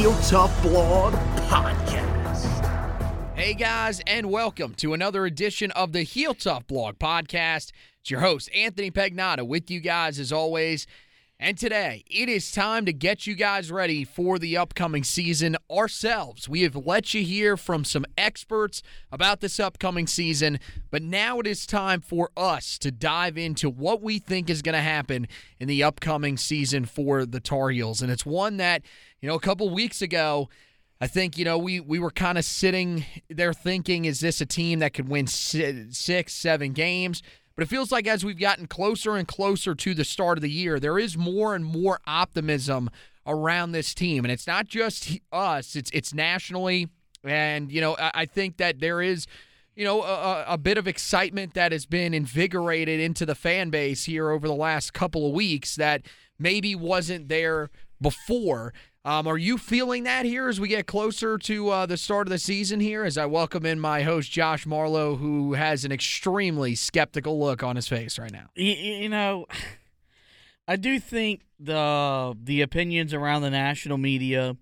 [0.00, 1.12] Heel Tough Blog
[1.50, 2.46] Podcast.
[3.36, 7.72] Hey guys, and welcome to another edition of the Heel Tough Blog Podcast.
[8.00, 10.86] It's your host, Anthony Pagnotta, with you guys as always.
[11.42, 16.50] And today, it is time to get you guys ready for the upcoming season ourselves.
[16.50, 21.46] We have let you hear from some experts about this upcoming season, but now it
[21.46, 25.26] is time for us to dive into what we think is going to happen
[25.58, 28.02] in the upcoming season for the Tar Heels.
[28.02, 28.82] And it's one that,
[29.22, 30.50] you know, a couple weeks ago,
[31.00, 34.46] I think you know we we were kind of sitting there thinking, is this a
[34.46, 37.22] team that could win six, seven games?
[37.60, 40.50] But it feels like as we've gotten closer and closer to the start of the
[40.50, 42.88] year, there is more and more optimism
[43.26, 46.88] around this team, and it's not just us; it's it's nationally.
[47.22, 49.26] And you know, I, I think that there is
[49.76, 54.04] you know, a, a, bit of excitement that has been invigorated into the fan base
[54.04, 56.00] here over the last couple of weeks that
[56.38, 57.68] maybe wasn't there
[58.00, 58.72] before.
[59.02, 62.30] Um, are you feeling that here as we get closer to uh, the start of
[62.30, 63.02] the season here?
[63.02, 67.76] As I welcome in my host, Josh Marlowe, who has an extremely skeptical look on
[67.76, 68.48] his face right now.
[68.54, 69.46] You, you know,
[70.68, 74.56] I do think the the opinions around the national media,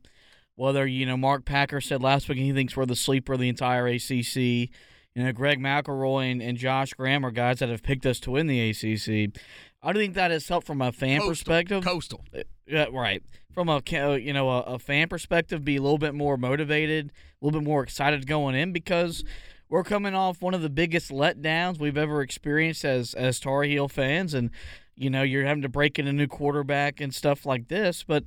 [0.55, 3.49] whether, you know, Mark Packer said last week he thinks we're the sleeper of the
[3.49, 4.37] entire ACC.
[4.37, 8.31] You know, Greg McElroy and, and Josh Graham are guys that have picked us to
[8.31, 9.37] win the ACC.
[9.82, 11.31] I do think that has helped from a fan Coastal.
[11.31, 11.84] perspective.
[11.84, 12.25] Coastal.
[12.66, 13.22] Yeah, right.
[13.53, 13.83] From a
[14.19, 17.67] you know a, a, fan perspective, be a little bit more motivated, a little bit
[17.67, 19.25] more excited going in because
[19.69, 23.89] we're coming off one of the biggest letdowns we've ever experienced as as Tar Heel
[23.89, 24.51] fans, and
[24.97, 28.05] you know you're having to break in a new quarterback and stuff like this.
[28.05, 28.25] But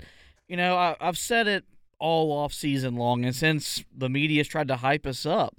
[0.48, 1.66] you know I, I've said it
[2.00, 5.56] all off season long, and since the media's tried to hype us up,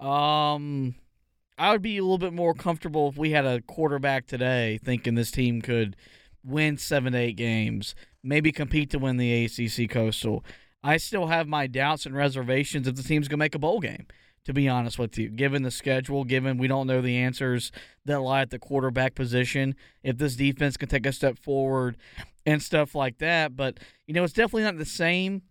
[0.00, 0.94] um,
[1.58, 5.14] I would be a little bit more comfortable if we had a quarterback today thinking
[5.14, 5.96] this team could
[6.44, 7.94] win seven to eight games,
[8.26, 10.44] maybe compete to win the ACC Coastal.
[10.82, 13.80] I still have my doubts and reservations if the team's going to make a bowl
[13.80, 14.06] game,
[14.44, 15.30] to be honest with you.
[15.30, 17.72] Given the schedule, given we don't know the answers
[18.04, 21.96] that lie at the quarterback position, if this defense can take a step forward
[22.44, 23.56] and stuff like that.
[23.56, 25.42] But, you know, it's definitely not the same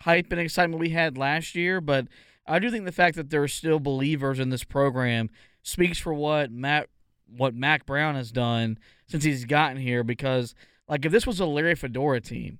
[0.00, 2.06] hype and excitement we had last year, but
[2.46, 5.30] I do think the fact that there are still believers in this program
[5.62, 6.88] speaks for what Matt
[7.28, 8.78] what Mack Brown has done
[9.08, 10.54] since he's gotten here because
[10.88, 12.58] like if this was a Larry Fedora team,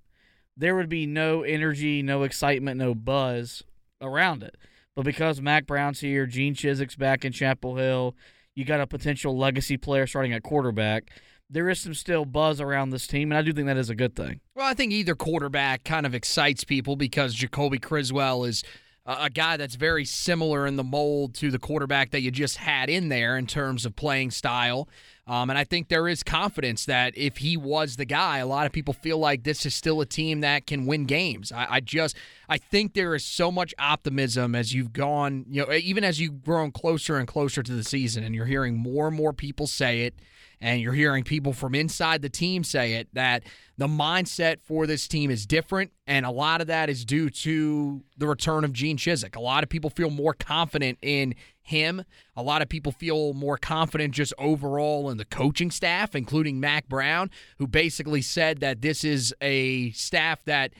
[0.56, 3.62] there would be no energy, no excitement, no buzz
[4.00, 4.56] around it.
[4.94, 8.16] But because Mack Brown's here, Gene Chizik's back in Chapel Hill,
[8.54, 11.10] you got a potential legacy player starting at quarterback.
[11.48, 13.94] There is some still buzz around this team, and I do think that is a
[13.94, 14.40] good thing.
[14.54, 18.64] Well, I think either quarterback kind of excites people because Jacoby Criswell is
[19.06, 22.90] a guy that's very similar in the mold to the quarterback that you just had
[22.90, 24.88] in there in terms of playing style.
[25.28, 28.66] Um, and I think there is confidence that if he was the guy, a lot
[28.66, 31.52] of people feel like this is still a team that can win games.
[31.52, 32.16] I, I just,
[32.48, 36.44] I think there is so much optimism as you've gone, you know, even as you've
[36.44, 40.02] grown closer and closer to the season, and you're hearing more and more people say
[40.02, 40.14] it
[40.60, 43.42] and you're hearing people from inside the team say it that
[43.76, 48.02] the mindset for this team is different and a lot of that is due to
[48.16, 49.36] the return of Gene Chizik.
[49.36, 52.04] A lot of people feel more confident in him.
[52.36, 56.88] A lot of people feel more confident just overall in the coaching staff, including Mack
[56.88, 60.72] Brown, who basically said that this is a staff that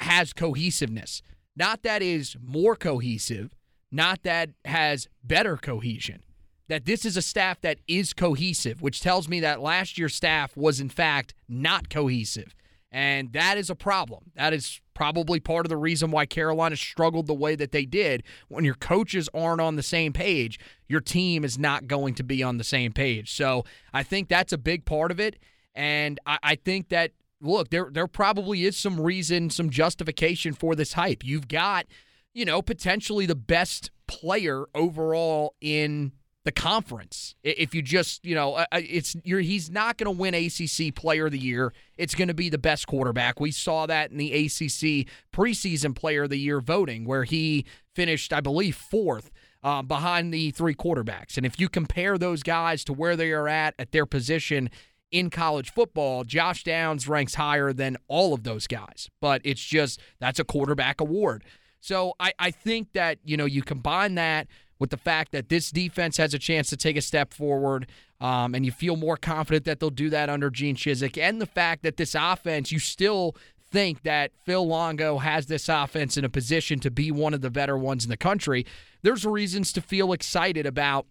[0.00, 1.22] has cohesiveness.
[1.56, 3.52] Not that is more cohesive,
[3.90, 6.22] not that has better cohesion.
[6.68, 10.56] That this is a staff that is cohesive, which tells me that last year's staff
[10.56, 12.54] was, in fact, not cohesive.
[12.90, 14.30] And that is a problem.
[14.34, 18.22] That is probably part of the reason why Carolina struggled the way that they did.
[18.48, 22.42] When your coaches aren't on the same page, your team is not going to be
[22.42, 23.32] on the same page.
[23.32, 25.38] So I think that's a big part of it.
[25.74, 30.74] And I, I think that look, there there probably is some reason, some justification for
[30.74, 31.24] this hype.
[31.24, 31.86] You've got,
[32.34, 36.12] you know, potentially the best player overall in
[36.48, 37.34] the conference.
[37.44, 41.32] If you just, you know, it's you're he's not going to win ACC Player of
[41.32, 41.74] the Year.
[41.98, 43.38] It's going to be the best quarterback.
[43.38, 48.32] We saw that in the ACC preseason Player of the Year voting, where he finished,
[48.32, 49.30] I believe, fourth.
[49.60, 51.36] Uh, behind the three quarterbacks.
[51.36, 54.70] And if you compare those guys to where they are at at their position
[55.10, 59.10] in college football, Josh Downs ranks higher than all of those guys.
[59.20, 61.42] But it's just that's a quarterback award.
[61.80, 64.46] So I, I think that, you know, you combine that
[64.78, 67.88] with the fact that this defense has a chance to take a step forward,
[68.20, 71.46] um, and you feel more confident that they'll do that under Gene Chizik, and the
[71.46, 73.36] fact that this offense, you still
[73.70, 77.50] think that Phil Longo has this offense in a position to be one of the
[77.50, 78.64] better ones in the country,
[79.02, 81.06] there's reasons to feel excited about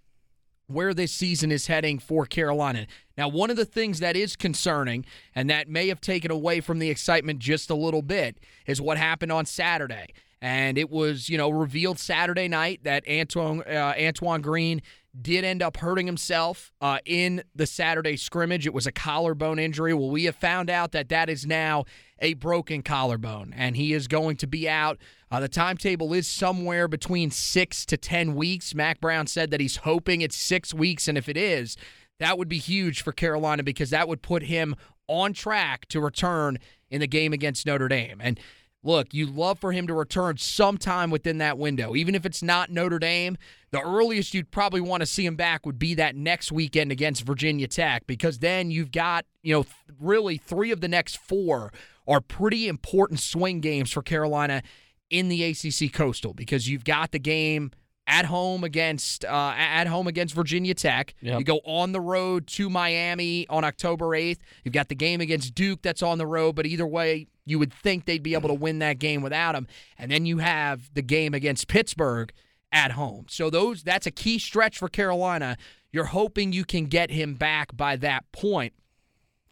[0.68, 2.88] where this season is heading for Carolina.
[3.18, 6.80] Now, one of the things that is concerning and that may have taken away from
[6.80, 10.08] the excitement just a little bit is what happened on Saturday.
[10.42, 14.82] And it was, you know, revealed Saturday night that Antoine uh, Antoine Green
[15.20, 18.68] did end up hurting himself uh, in the Saturday scrimmage.
[18.68, 19.94] It was a collarbone injury.
[19.94, 21.86] Well, we have found out that that is now
[22.20, 24.98] a broken collarbone, and he is going to be out.
[25.32, 28.74] Uh, the timetable is somewhere between six to 10 weeks.
[28.76, 31.78] Mack Brown said that he's hoping it's six weeks, and if it is,
[32.20, 34.76] that would be huge for Carolina because that would put him
[35.08, 36.58] on track to return
[36.90, 38.20] in the game against Notre Dame.
[38.22, 38.40] And
[38.84, 41.96] look, you'd love for him to return sometime within that window.
[41.96, 43.38] Even if it's not Notre Dame,
[43.72, 47.24] the earliest you'd probably want to see him back would be that next weekend against
[47.24, 49.66] Virginia Tech because then you've got, you know,
[50.00, 51.74] really three of the next four
[52.08, 54.64] are pretty important swing games for Carolina
[55.10, 57.72] in the ACC Coastal because you've got the game
[58.08, 61.14] at home against uh, at home against Virginia Tech.
[61.22, 61.40] Yep.
[61.40, 64.40] You go on the road to Miami on October 8th.
[64.64, 67.74] You've got the game against Duke that's on the road, but either way, you would
[67.74, 69.68] think they'd be able to win that game without him.
[69.98, 72.32] And then you have the game against Pittsburgh
[72.72, 73.26] at home.
[73.30, 75.58] So those that's a key stretch for Carolina.
[75.92, 78.74] You're hoping you can get him back by that point.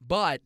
[0.06, 0.42] But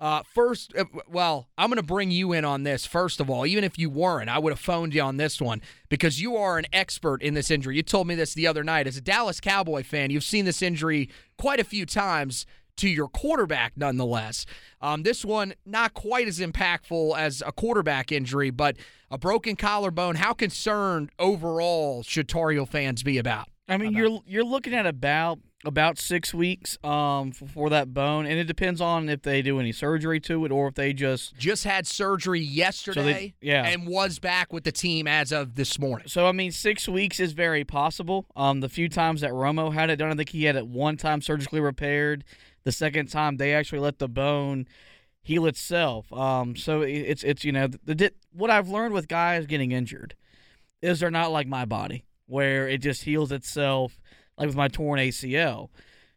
[0.00, 2.84] uh, first, uh, well, I'm going to bring you in on this.
[2.84, 5.62] First of all, even if you weren't, I would have phoned you on this one
[5.88, 7.76] because you are an expert in this injury.
[7.76, 8.86] You told me this the other night.
[8.86, 11.08] As a Dallas Cowboy fan, you've seen this injury
[11.38, 12.46] quite a few times
[12.76, 14.46] to your quarterback, nonetheless.
[14.80, 18.76] Um, this one, not quite as impactful as a quarterback injury, but
[19.10, 20.16] a broken collarbone.
[20.16, 23.48] How concerned overall should Tar Heel fans be about?
[23.68, 23.98] I mean, about?
[23.98, 28.44] you're you're looking at about about six weeks um, for, for, that bone, and it
[28.44, 31.86] depends on if they do any surgery to it or if they just just had
[31.86, 36.06] surgery yesterday, so they, yeah, and was back with the team as of this morning.
[36.08, 38.26] So I mean, six weeks is very possible.
[38.36, 40.96] Um, the few times that Romo had it done, I think he had it one
[40.96, 42.24] time surgically repaired.
[42.66, 44.66] The second time, they actually let the bone
[45.22, 46.12] heal itself.
[46.12, 50.16] Um, so it's it's you know the, the what I've learned with guys getting injured
[50.82, 54.00] is they're not like my body where it just heals itself
[54.36, 55.68] like with my torn ACL.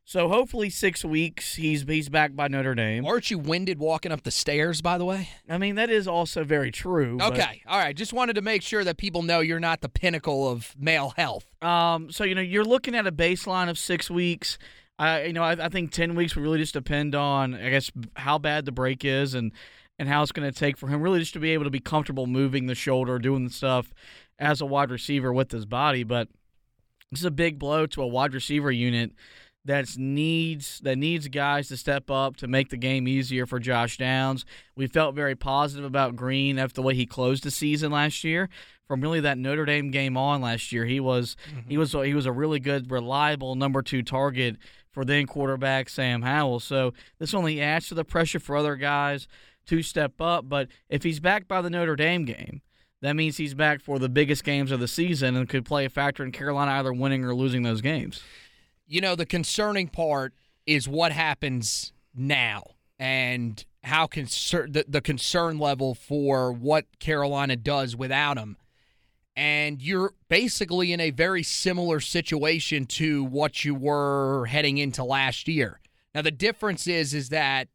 [0.06, 3.06] So hopefully six weeks he's he's back by Notre Dame.
[3.06, 4.82] Aren't you winded walking up the stairs?
[4.82, 7.20] By the way, I mean that is also very true.
[7.22, 7.96] Okay, all right.
[7.96, 11.46] Just wanted to make sure that people know you're not the pinnacle of male health.
[11.62, 14.58] Um, so you know you're looking at a baseline of six weeks.
[15.00, 17.92] I you know I, I think ten weeks would really just depend on I guess
[18.16, 19.52] how bad the break is and
[19.98, 21.80] and how it's going to take for him really just to be able to be
[21.80, 23.94] comfortable moving the shoulder, doing the stuff
[24.38, 26.30] as a wide receiver with his body, but
[27.12, 29.12] this is a big blow to a wide receiver unit
[29.66, 33.98] that needs that needs guys to step up to make the game easier for Josh
[33.98, 34.46] Downs.
[34.76, 38.50] We felt very positive about Green after the way he closed the season last year.
[38.90, 41.70] From really that Notre Dame game on last year, he was mm-hmm.
[41.70, 44.58] he was he was a really good, reliable number two target
[44.92, 46.60] for then quarterback Sam Howell.
[46.60, 49.28] So this only adds to the pressure for other guys
[49.68, 50.50] to step up.
[50.50, 52.64] But if he's back by the Notre Dame game,
[53.02, 55.90] that means he's back for the biggest games of the season and could play a
[55.90, 58.24] factor in Carolina either winning or losing those games.
[58.88, 60.34] You know, the concerning part
[60.66, 62.64] is what happens now
[62.98, 68.58] and how concern the, the concern level for what Carolina does without him.
[69.40, 75.48] And you're basically in a very similar situation to what you were heading into last
[75.48, 75.80] year.
[76.14, 77.70] Now the difference is is that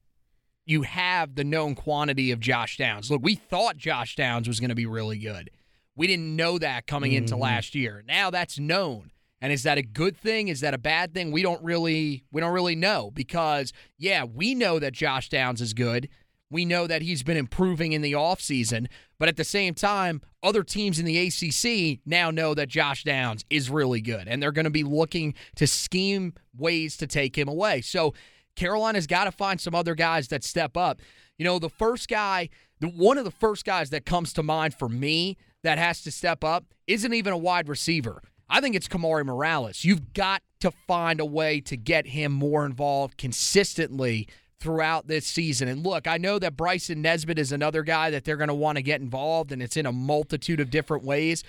[0.67, 3.11] you have the known quantity of Josh Downs.
[3.11, 5.49] Look, we thought Josh Downs was going to be really good.
[5.97, 7.25] We didn't know that coming mm-hmm.
[7.25, 8.05] into last year.
[8.07, 9.11] Now that's known.
[9.41, 10.49] And is that a good thing?
[10.49, 11.33] Is that a bad thing?
[11.33, 15.73] We don't really we don't really know because yeah, we know that Josh Downs is
[15.73, 16.11] good.
[16.51, 18.87] We know that he's been improving in the offseason,
[19.19, 23.45] but at the same time, other teams in the ACC now know that Josh Downs
[23.51, 27.49] is really good and they're going to be looking to scheme ways to take him
[27.49, 27.81] away.
[27.81, 28.15] So
[28.57, 31.01] Carolina's got to find some other guys that step up.
[31.39, 34.75] You know, the first guy, the one of the first guys that comes to mind
[34.75, 38.23] for me that has to step up isn't even a wide receiver.
[38.49, 39.85] I think it's Kamari Morales.
[39.85, 44.29] You've got to find a way to get him more involved consistently
[44.61, 45.69] throughout this season.
[45.69, 48.77] And look, I know that Bryson Nesbit is another guy that they're going to want
[48.77, 51.45] to get involved, and it's in a multitude of different ways.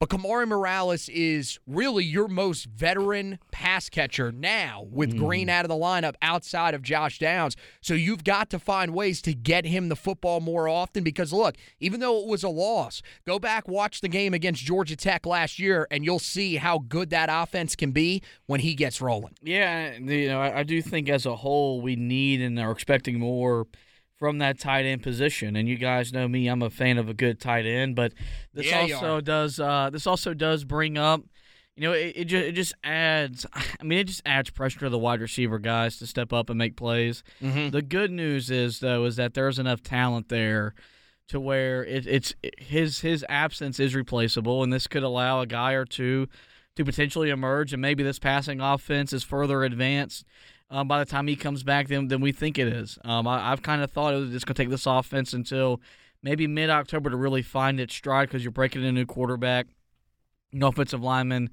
[0.00, 5.18] But Kamari Morales is really your most veteran pass catcher now with mm.
[5.18, 7.54] Green out of the lineup outside of Josh Downs.
[7.82, 11.56] So you've got to find ways to get him the football more often because, look,
[11.80, 15.58] even though it was a loss, go back, watch the game against Georgia Tech last
[15.58, 19.34] year, and you'll see how good that offense can be when he gets rolling.
[19.42, 23.66] Yeah, you know, I do think as a whole we need and are expecting more–
[24.20, 25.56] from that tight end position.
[25.56, 27.96] And you guys know me; I'm a fan of a good tight end.
[27.96, 28.12] But
[28.54, 31.22] this yeah, also does uh, this also does bring up.
[31.76, 33.46] You know, it, it, just, it just adds.
[33.54, 36.58] I mean, it just adds pressure to the wide receiver guys to step up and
[36.58, 37.24] make plays.
[37.42, 37.70] Mm-hmm.
[37.70, 40.74] The good news is though is that there's enough talent there
[41.28, 45.72] to where it, it's his his absence is replaceable, and this could allow a guy
[45.72, 46.28] or two
[46.76, 50.26] to potentially emerge, and maybe this passing offense is further advanced
[50.70, 52.98] um, by the time he comes back than, than we think it is.
[53.04, 55.80] Um, I, have kind of thought it was just going to take this offense until
[56.22, 59.66] maybe mid October to really find its stride because you're breaking in a new quarterback,
[60.52, 61.50] no offensive lineman,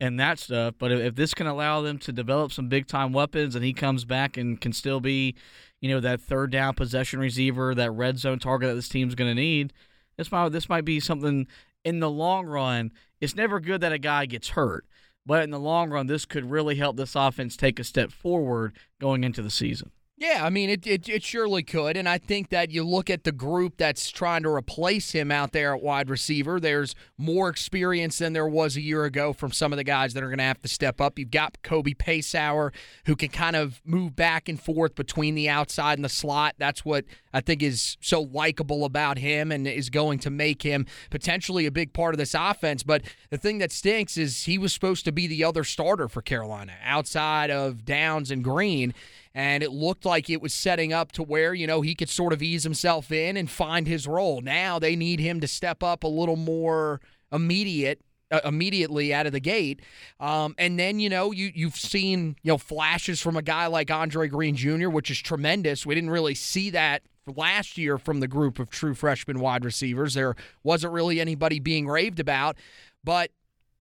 [0.00, 0.74] and that stuff.
[0.78, 3.72] But if, if this can allow them to develop some big time weapons and he
[3.72, 5.34] comes back and can still be,
[5.80, 9.30] you know, that third down possession receiver, that red zone target that this team's going
[9.30, 9.72] to need,
[10.16, 11.46] this might this might be something
[11.84, 12.92] in the long run.
[13.20, 14.86] It's never good that a guy gets hurt.
[15.26, 18.76] But in the long run, this could really help this offense take a step forward
[19.00, 19.90] going into the season.
[20.16, 21.96] Yeah, I mean, it, it, it surely could.
[21.96, 25.50] And I think that you look at the group that's trying to replace him out
[25.50, 29.72] there at wide receiver, there's more experience than there was a year ago from some
[29.72, 31.18] of the guys that are going to have to step up.
[31.18, 32.72] You've got Kobe Paysour,
[33.06, 36.54] who can kind of move back and forth between the outside and the slot.
[36.58, 40.86] That's what I think is so likable about him and is going to make him
[41.10, 42.82] potentially a big part of this offense.
[42.82, 46.22] But the thing that stinks is he was supposed to be the other starter for
[46.22, 48.94] Carolina outside of Downs and Green
[49.34, 52.32] and it looked like it was setting up to where, you know, he could sort
[52.32, 54.40] of ease himself in and find his role.
[54.40, 57.00] Now they need him to step up a little more
[57.32, 58.00] immediate
[58.30, 59.80] uh, immediately out of the gate.
[60.18, 63.90] Um, and then, you know, you, you've seen, you know, flashes from a guy like
[63.90, 65.84] Andre Greene Jr., which is tremendous.
[65.84, 70.14] We didn't really see that last year from the group of true freshman wide receivers.
[70.14, 72.56] There wasn't really anybody being raved about,
[73.02, 73.30] but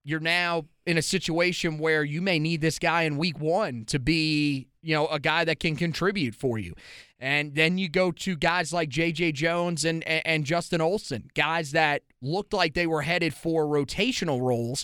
[0.03, 3.99] you're now in a situation where you may need this guy in week one to
[3.99, 6.73] be, you know, a guy that can contribute for you.
[7.19, 9.31] And then you go to guys like J.J.
[9.31, 14.83] Jones and, and, Justin Olson, guys that looked like they were headed for rotational roles.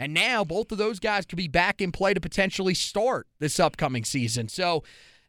[0.00, 3.60] And now both of those guys could be back in play to potentially start this
[3.60, 4.48] upcoming season.
[4.48, 4.82] So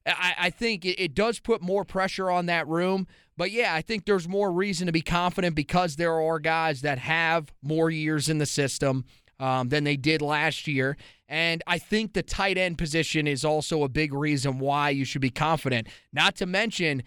[0.08, 3.08] I, I think it, it does put more pressure on that room.
[3.36, 6.98] But yeah, I think there's more reason to be confident because there are guys that
[6.98, 9.06] have more years in the system
[9.40, 10.98] um, than they did last year.
[11.28, 15.22] And I think the tight end position is also a big reason why you should
[15.22, 15.88] be confident.
[16.12, 17.04] Not to mention,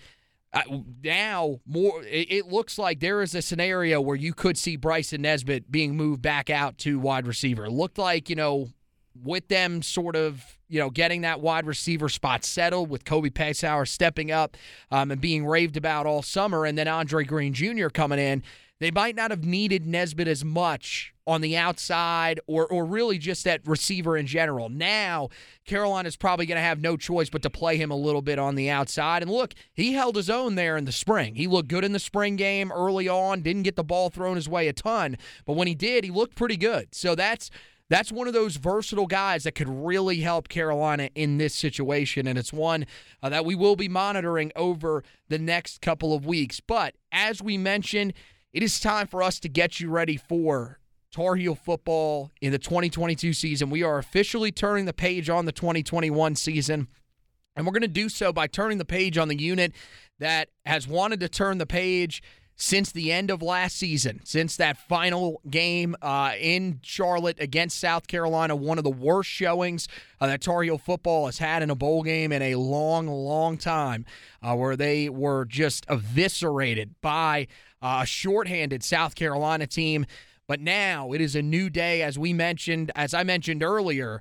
[0.53, 0.63] uh,
[1.03, 5.23] now more it, it, looks like there is a scenario where you could see Bryson
[5.23, 7.71] Nesbit being moved back out to wide receiver.
[7.71, 8.69] Looked like, you know,
[9.23, 13.87] with them sort of, you know, getting that wide receiver spot settled with Kobe Paysour
[13.87, 14.57] stepping up
[14.91, 17.89] um, and being raved about all summer and then Andre Greene Jr.
[17.89, 18.43] coming in
[18.81, 23.45] they might not have needed Nesbit as much on the outside or or really just
[23.45, 24.69] that receiver in general.
[24.71, 25.29] Now,
[25.67, 28.55] Carolina's probably going to have no choice but to play him a little bit on
[28.55, 29.23] the outside.
[29.23, 31.35] And look, he held his own there in the spring.
[31.35, 34.49] He looked good in the spring game early on, didn't get the ball thrown his
[34.49, 36.95] way a ton, but when he did, he looked pretty good.
[36.95, 37.51] So that's
[37.91, 42.29] that's one of those versatile guys that could really help Carolina in this situation.
[42.29, 42.87] And it's one
[43.21, 46.61] uh, that we will be monitoring over the next couple of weeks.
[46.61, 48.15] But as we mentioned,
[48.53, 50.79] it is time for us to get you ready for
[51.11, 53.71] Tar Heel football in the 2022 season.
[53.71, 56.87] We are officially turning the page on the 2021 season.
[57.57, 59.73] And we're going to do so by turning the page on the unit
[60.21, 62.23] that has wanted to turn the page
[62.61, 68.07] since the end of last season, since that final game uh, in Charlotte against South
[68.07, 69.89] Carolina, one of the worst showings
[70.21, 73.57] uh, that Tar Heel football has had in a bowl game in a long, long
[73.57, 74.05] time,
[74.43, 77.47] uh, where they were just eviscerated by
[77.81, 80.05] uh, a shorthanded South Carolina team.
[80.47, 84.21] But now it is a new day, as we mentioned, as I mentioned earlier.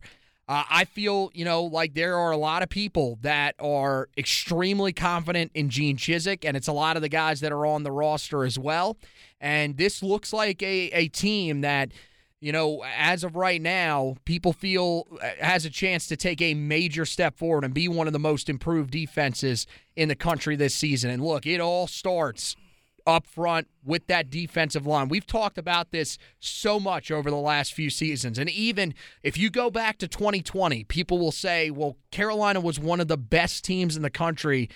[0.49, 4.91] Uh, I feel, you know, like there are a lot of people that are extremely
[4.91, 7.91] confident in Gene Chizik, and it's a lot of the guys that are on the
[7.91, 8.97] roster as well.
[9.39, 11.91] And this looks like a, a team that,
[12.39, 16.55] you know, as of right now, people feel uh, has a chance to take a
[16.55, 20.73] major step forward and be one of the most improved defenses in the country this
[20.73, 21.11] season.
[21.11, 22.55] And look, it all starts
[23.09, 25.09] up front with that defensive line.
[25.09, 28.37] We've talked about this so much over the last few seasons.
[28.37, 32.99] And even if you go back to 2020, people will say, well, Carolina was one
[32.99, 34.69] of the best teams in the country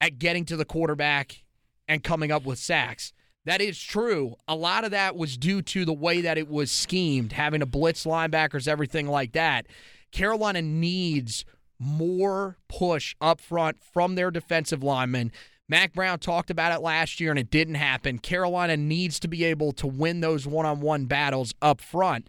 [0.00, 1.44] at getting to the quarterback
[1.86, 3.12] and coming up with sacks.
[3.44, 4.36] That is true.
[4.48, 7.66] A lot of that was due to the way that it was schemed, having to
[7.66, 9.66] blitz linebackers, everything like that.
[10.10, 11.44] Carolina needs
[11.78, 15.30] more push up front from their defensive linemen.
[15.68, 18.18] Mack Brown talked about it last year and it didn't happen.
[18.18, 22.28] Carolina needs to be able to win those one on one battles up front.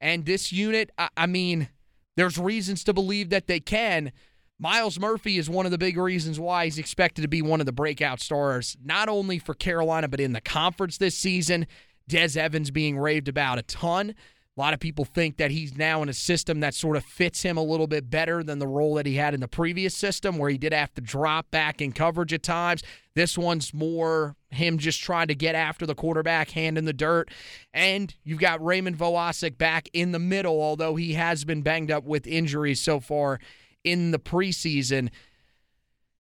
[0.00, 1.68] And this unit, I, I, mean,
[2.16, 4.12] there's reasons to believe that they can.
[4.58, 7.66] Myles Murphy is one of the big reasons why he's expected to be one of
[7.66, 11.66] the breakout stars, not only for Carolina, but in the conference this season.
[12.08, 14.14] Des Evans being raved about a ton.
[14.56, 17.42] A lot of people think that he's now in a system that sort of fits
[17.42, 20.38] him a little bit better than the role that he had in the previous system,
[20.38, 22.82] where he did have to drop back in coverage at times.
[23.14, 27.30] This one's more him just trying to get after the quarterback, hand in the dirt.
[27.74, 32.04] And you've got Raymond Vohasek back in the middle, although he has been banged up
[32.04, 33.38] with injuries so far
[33.84, 35.10] in the preseason.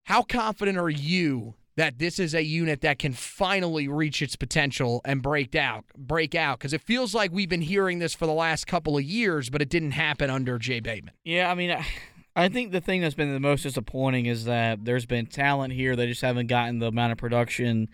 [0.04, 5.02] How confident are you that this is a unit that can finally reach its potential
[5.06, 6.60] and break out break out.
[6.60, 9.62] Because it feels like we've been hearing this for the last couple of years but
[9.62, 11.14] it didn't happen under jay bateman.
[11.24, 11.78] Yeah i mean
[12.36, 15.96] i think the thing that's been the most disappointing is that there's been talent here.
[15.96, 17.90] They just haven't gotten the amount of production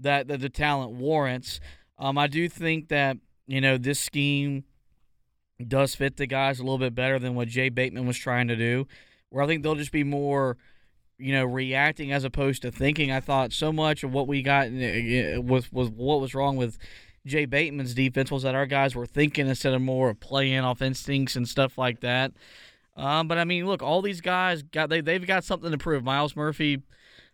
[0.00, 1.60] that, that the talent warrants.
[1.98, 4.64] Um, i do think that you know this scheme
[5.66, 8.56] does fit the guys a little bit better than what jay bateman was trying to
[8.56, 8.86] do
[9.28, 10.56] where i think they'll just be more
[11.18, 13.10] you know, reacting as opposed to thinking.
[13.10, 16.78] I thought so much of what we got was was what was wrong with
[17.24, 20.82] Jay Bateman's defense was that our guys were thinking instead of more of playing off
[20.82, 22.32] instincts and stuff like that.
[22.96, 26.04] Um, but I mean, look, all these guys got they they've got something to prove.
[26.04, 26.82] Myles Murphy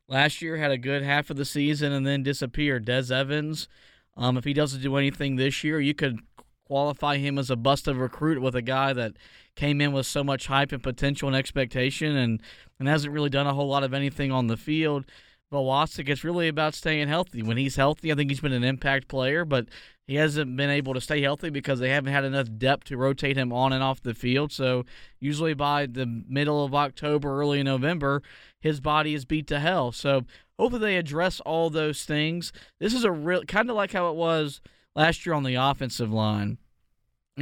[0.07, 2.85] last year had a good half of the season and then disappeared.
[2.85, 3.69] Des Evans,
[4.17, 6.21] um, if he doesn't do anything this year, you could
[6.67, 9.15] qualify him as a bust of recruit with a guy that
[9.59, 12.41] came in with so much hype and potential and expectation and,
[12.79, 15.05] and hasn't really done a whole lot of anything on the field.
[15.53, 17.43] Vohasek, it's really about staying healthy.
[17.43, 19.67] When he's healthy, I think he's been an impact player, but
[20.07, 23.37] he hasn't been able to stay healthy because they haven't had enough depth to rotate
[23.37, 24.53] him on and off the field.
[24.53, 24.85] So
[25.19, 28.23] usually by the middle of October, early November,
[28.61, 29.91] his body is beat to hell.
[29.91, 30.23] So
[30.57, 32.53] hopefully they address all those things.
[32.79, 34.61] This is a real kind of like how it was
[34.95, 36.59] last year on the offensive line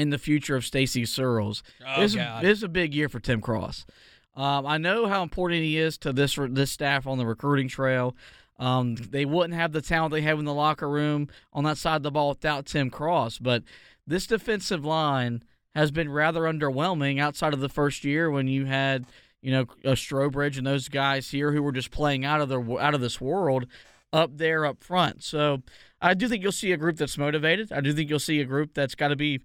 [0.00, 1.62] in the future of Stacy Searels.
[1.86, 2.44] Oh, this, God.
[2.44, 3.86] this is a big year for Tim Cross.
[4.34, 8.14] Um, I know how important he is to this this staff on the recruiting trail.
[8.58, 11.96] Um, they wouldn't have the talent they have in the locker room on that side
[11.96, 13.38] of the ball without Tim Cross.
[13.38, 13.62] But
[14.06, 15.42] this defensive line
[15.74, 19.04] has been rather underwhelming outside of the first year when you had
[19.42, 22.80] you know a Strowbridge and those guys here who were just playing out of their
[22.80, 23.66] out of this world
[24.12, 25.22] up there up front.
[25.22, 25.62] So
[26.00, 27.72] I do think you'll see a group that's motivated.
[27.72, 29.40] I do think you'll see a group that's got to be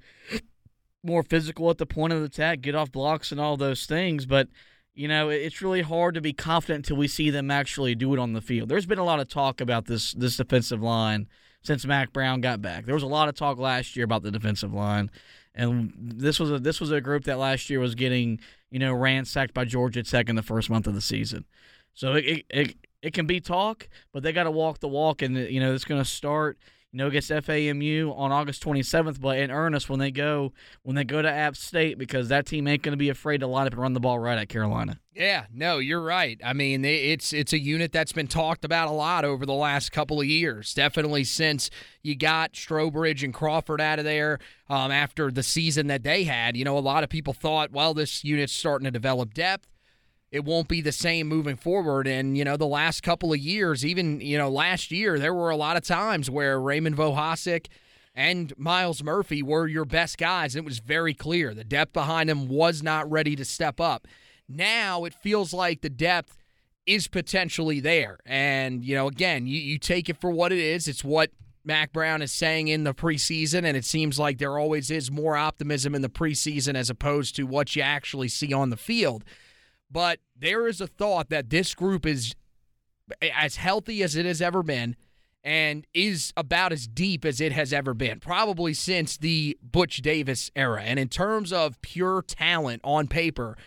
[1.03, 4.25] more physical at the point of attack, get off blocks and all those things.
[4.25, 4.47] But
[4.93, 8.19] you know, it's really hard to be confident until we see them actually do it
[8.19, 8.69] on the field.
[8.69, 11.27] There's been a lot of talk about this this defensive line
[11.63, 12.85] since Mack Brown got back.
[12.85, 15.09] There was a lot of talk last year about the defensive line,
[15.55, 18.93] and this was a this was a group that last year was getting you know
[18.93, 21.45] ransacked by Georgia Tech in the first month of the season.
[21.93, 22.75] So it it, it
[23.09, 26.01] can be talk, but they got to walk the walk, and you know it's going
[26.01, 26.59] to start
[26.91, 30.51] you know, against FAMU on August 27th, but in earnest when they go
[30.83, 33.47] when they go to App State because that team ain't going to be afraid to
[33.47, 34.99] line up and run the ball right at Carolina.
[35.13, 36.39] Yeah, no, you're right.
[36.43, 39.93] I mean, it's it's a unit that's been talked about a lot over the last
[39.93, 40.73] couple of years.
[40.73, 41.69] Definitely since
[42.03, 46.57] you got Strowbridge and Crawford out of there um, after the season that they had.
[46.57, 49.70] You know, a lot of people thought, well, this unit's starting to develop depth
[50.31, 52.07] it won't be the same moving forward.
[52.07, 55.49] And, you know, the last couple of years, even, you know, last year, there were
[55.49, 57.67] a lot of times where Raymond Vohasek
[58.15, 60.55] and Myles Murphy were your best guys.
[60.55, 61.53] It was very clear.
[61.53, 64.07] The depth behind them was not ready to step up.
[64.47, 66.37] Now it feels like the depth
[66.85, 68.17] is potentially there.
[68.25, 70.87] And, you know, again, you, you take it for what it is.
[70.87, 71.31] It's what
[71.63, 75.35] Mack Brown is saying in the preseason, and it seems like there always is more
[75.35, 79.23] optimism in the preseason as opposed to what you actually see on the field.
[79.91, 82.33] But there is a thought that this group is
[83.21, 84.95] as healthy as it has ever been
[85.43, 90.51] and is about as deep as it has ever been, probably since the Butch Davis
[90.55, 90.83] era.
[90.83, 93.57] And in terms of pure talent on paper,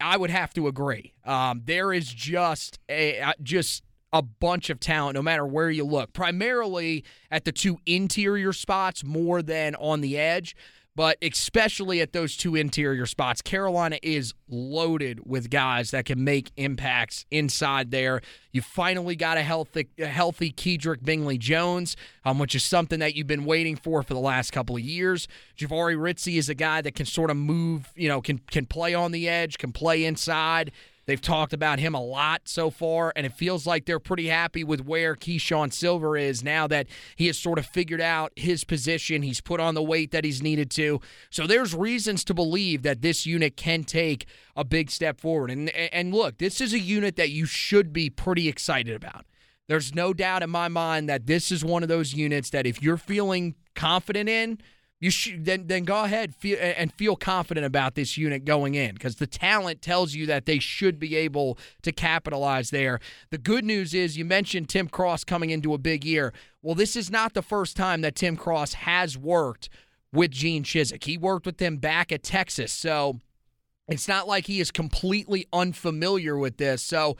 [0.00, 1.14] I would have to agree.
[1.24, 6.12] Um, there is just a just a bunch of talent no matter where you look.
[6.12, 10.56] Primarily at the two interior spots more than on the edge,
[10.98, 16.50] but especially at those two interior spots, Carolina is loaded with guys that can make
[16.56, 18.20] impacts inside there.
[18.50, 23.14] You finally got a healthy, a healthy Kedrick Bingley Jones, um, which is something that
[23.14, 25.28] you've been waiting for for the last couple of years.
[25.56, 28.92] Jahvaree Ritzie is a guy that can sort of move, you know, can can play
[28.92, 30.72] on the edge, can play inside.
[31.08, 34.62] They've talked about him a lot so far, and it feels like they're pretty happy
[34.62, 39.22] with where Keeshawn Silver is now that he has sort of figured out his position.
[39.22, 41.00] He's put on the weight that he's needed to.
[41.30, 45.50] So there's reasons to believe that this unit can take a big step forward.
[45.50, 49.24] And and look, this is a unit that you should be pretty excited about.
[49.66, 52.82] There's no doubt in my mind that this is one of those units that if
[52.82, 54.58] you're feeling confident in,
[55.00, 58.94] you should then then go ahead feel, and feel confident about this unit going in
[58.94, 62.98] because the talent tells you that they should be able to capitalize there.
[63.30, 66.32] The good news is you mentioned Tim Cross coming into a big year.
[66.62, 69.68] Well, this is not the first time that Tim Cross has worked
[70.12, 71.04] with Gene Chizik.
[71.04, 73.20] He worked with him back at Texas, so
[73.86, 76.82] it's not like he is completely unfamiliar with this.
[76.82, 77.16] So.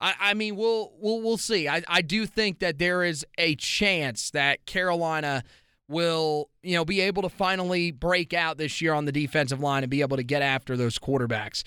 [0.00, 1.66] I, I mean, we'll we'll we'll see.
[1.66, 5.42] I, I do think that there is a chance that Carolina
[5.88, 9.82] will, you know, be able to finally break out this year on the defensive line
[9.82, 11.62] and be able to get after those quarterbacks.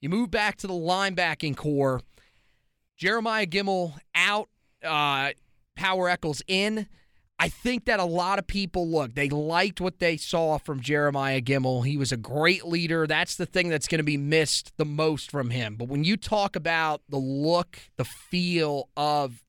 [0.00, 2.00] You move back to the linebacking corps.
[2.96, 4.48] Jeremiah Gemmel out,
[4.84, 5.30] uh,
[5.74, 6.86] Power Echols in.
[7.38, 11.40] I think that a lot of people look, they liked what they saw from Jeremiah
[11.40, 11.84] Gemmel.
[11.84, 13.08] He was a great leader.
[13.08, 15.74] That's the thing that's going to be missed the most from him.
[15.76, 19.43] But when you talk about the look, the feel of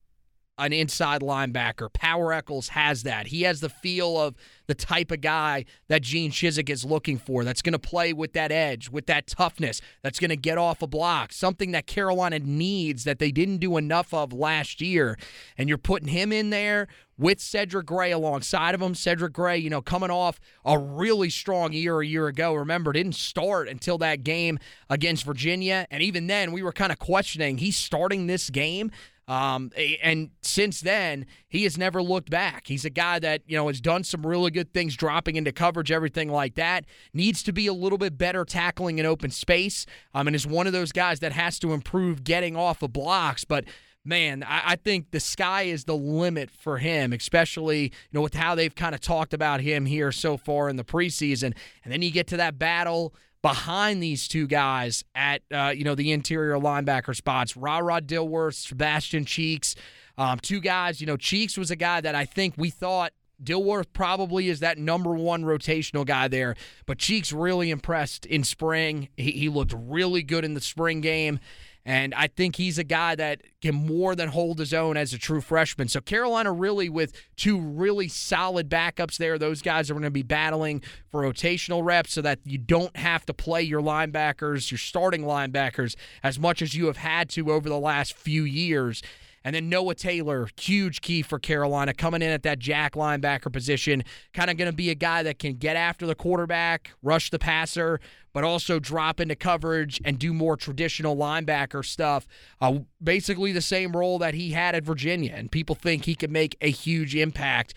[0.58, 1.92] an inside linebacker.
[1.92, 3.28] Power Echols has that.
[3.28, 4.34] He has the feel of
[4.66, 8.32] the type of guy that Gene Chizik is looking for that's going to play with
[8.32, 12.38] that edge, with that toughness, that's going to get off a block, something that Carolina
[12.38, 15.18] needs that they didn't do enough of last year.
[15.58, 16.88] And you're putting him in there
[17.18, 18.94] with Cedric Gray alongside of him.
[18.94, 22.54] Cedric Gray, you know, coming off a really strong year a year ago.
[22.54, 24.58] Remember, didn't start until that game
[24.90, 25.86] against Virginia.
[25.90, 28.90] And even then, we were kind of questioning he's starting this game.
[29.28, 32.68] Um, and since then, he has never looked back.
[32.68, 35.90] He's a guy that, you know, has done some really good things dropping into coverage,
[35.90, 36.84] everything like that.
[37.12, 39.84] Needs to be a little bit better tackling in open space.
[40.14, 43.44] Um, and is one of those guys that has to improve getting off of blocks.
[43.44, 43.64] But
[44.04, 48.34] man, I, I, think the sky is the limit for him, especially you know with
[48.34, 51.54] how they've kind of talked about him here so far in the preseason.
[51.82, 53.14] And then you get to that battle
[53.46, 57.56] behind these two guys at uh, you know the interior linebacker spots.
[57.56, 59.76] Ra Ra Dillworth, Sebastian Cheeks,
[60.18, 61.00] um, two guys.
[61.00, 64.78] You know, Cheeks was a guy that I think we thought Dillworth probably is that
[64.78, 66.56] number one rotational guy there,
[66.86, 69.10] but Cheeks really impressed in spring.
[69.16, 71.38] He, he looked really good in the spring game.
[71.86, 75.18] And I think he's a guy that can more than hold his own as a
[75.18, 75.86] true freshman.
[75.86, 79.38] So Carolina really with two really solid backups there.
[79.38, 83.24] Those guys are going to be battling for rotational reps so that you don't have
[83.26, 85.94] to play your linebackers, your starting linebackers,
[86.24, 89.00] as much as you have had to over the last few years.
[89.46, 94.02] And then Noah Taylor, huge key for Carolina, coming in at that jack linebacker position.
[94.34, 97.38] Kind of going to be a guy that can get after the quarterback, rush the
[97.38, 98.00] passer,
[98.32, 102.26] but also drop into coverage and do more traditional linebacker stuff.
[102.60, 105.32] Uh, basically, the same role that he had at Virginia.
[105.36, 107.72] And people think he could make a huge impact.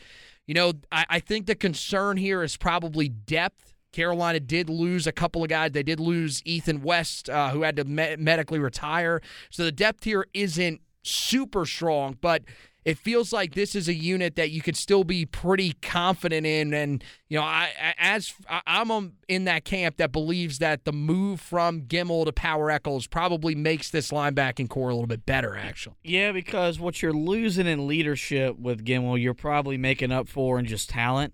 [0.47, 3.75] You know, I, I think the concern here is probably depth.
[3.91, 5.73] Carolina did lose a couple of guys.
[5.73, 9.21] They did lose Ethan West, uh, who had to me- medically retire.
[9.51, 12.43] So the depth here isn't super strong, but
[12.85, 16.73] it feels like this is a unit that you could still be pretty confident in.
[16.73, 21.83] And you know, I as I'm in that camp that believes that the move from
[21.83, 25.55] Gemmel to Power Echols probably makes this linebacking corps a little bit better.
[25.57, 30.57] Actually, yeah, because what you're losing in leadership with Gemmel, you're probably making up for
[30.57, 31.33] in just talent.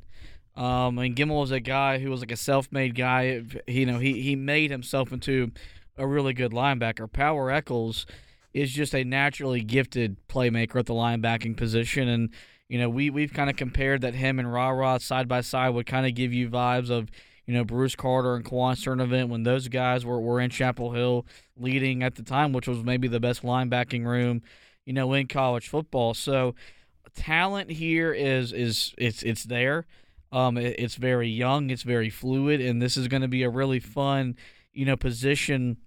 [0.55, 3.43] Um, and Gemmel was a guy who was like a self-made guy.
[3.67, 5.51] You know, he he made himself into
[5.97, 7.11] a really good linebacker.
[7.11, 8.05] Power Echols
[8.55, 12.07] is just a naturally gifted playmaker at the linebacking position.
[12.07, 12.29] And,
[12.69, 15.71] you know, we, we've kind of compared that him and Ra Ra side by side
[15.71, 17.09] would kind of give you vibes of,
[17.45, 21.25] you know, Bruce Carter and Quan Sturdivant, when those guys were, were in Chapel Hill
[21.57, 24.41] leading at the time, which was maybe the best linebacking room,
[24.85, 26.13] you know, in college football.
[26.13, 26.55] So
[27.13, 29.85] talent here is is it's it's there.
[30.31, 33.49] Um, it, it's very young, it's very fluid, and this is going to be a
[33.49, 34.37] really fun,
[34.71, 35.77] you know, position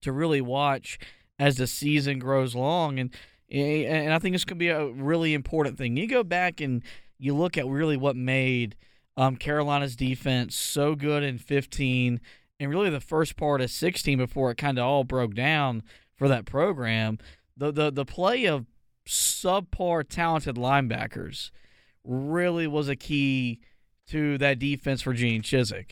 [0.00, 0.98] to really watch
[1.42, 3.00] as the season grows long.
[3.00, 3.10] And
[3.50, 5.96] and I think it's going to be a really important thing.
[5.96, 6.82] You go back and
[7.18, 8.76] you look at really what made
[9.16, 12.18] um, Carolina's defense so good in 15
[12.58, 15.82] and really the first part of 16 before it kind of all broke down
[16.14, 17.18] for that program.
[17.54, 18.64] The, the, the play of
[19.06, 21.50] subpar talented linebackers
[22.04, 23.60] really was a key
[24.06, 25.90] to that defense for Gene Chizik.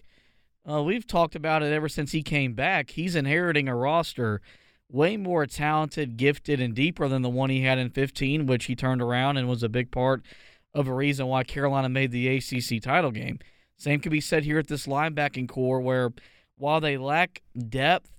[0.71, 2.91] Uh, we've talked about it ever since he came back.
[2.91, 4.41] He's inheriting a roster
[4.93, 8.75] way more talented, gifted, and deeper than the one he had in 15, which he
[8.75, 10.23] turned around and was a big part
[10.75, 13.39] of a reason why Carolina made the ACC title game.
[13.77, 16.11] Same can be said here at this linebacking corps, where
[16.57, 18.11] while they lack depth,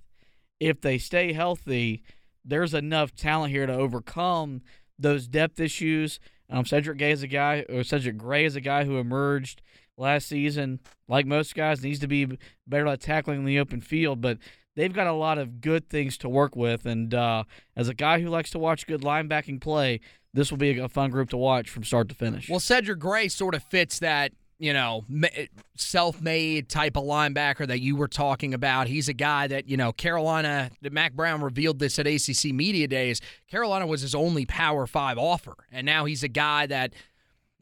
[0.58, 2.02] if they stay healthy,
[2.44, 4.62] there's enough talent here to overcome
[4.98, 6.18] those depth issues.
[6.50, 9.62] Um, Cedric Gay is a guy, or Cedric Gray is a guy who emerged
[9.96, 10.80] last season.
[11.08, 14.38] Like most guys, needs to be better at tackling in the open field, but
[14.76, 16.86] they've got a lot of good things to work with.
[16.86, 17.44] And uh,
[17.76, 20.00] as a guy who likes to watch good linebacking play,
[20.34, 22.48] this will be a fun group to watch from start to finish.
[22.48, 24.32] Well, Cedric Gray sort of fits that
[24.62, 25.04] you know,
[25.74, 28.86] self-made type of linebacker that you were talking about.
[28.86, 30.70] He's a guy that you know Carolina.
[30.80, 33.20] Mack Brown revealed this at ACC media days.
[33.50, 36.94] Carolina was his only Power Five offer, and now he's a guy that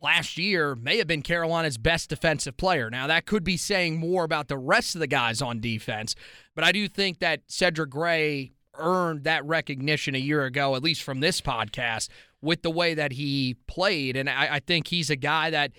[0.03, 2.91] last year may have been Carolina's best defensive player.
[2.91, 6.15] Now that could be saying more about the rest of the guys on defense,
[6.55, 11.03] but I do think that Cedric Gray earned that recognition a year ago, at least
[11.03, 12.09] from this podcast,
[12.41, 15.73] with the way that he played, and I, I think he's a guy that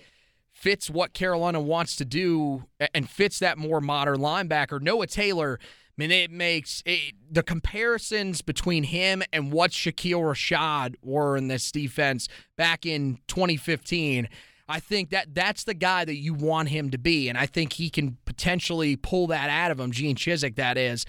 [0.52, 4.80] fits what Carolina wants to do and fits that more modern linebacker.
[4.80, 5.58] Noah Taylor,
[5.98, 11.48] I mean, it makes it, the comparisons between him and what Shakeel Rashad were in
[11.48, 14.28] this defense back in 2015.
[14.68, 17.74] I think that that's the guy that you want him to be, and I think
[17.74, 19.90] he can potentially pull that out of him.
[19.92, 21.04] Gene Chizik, that is.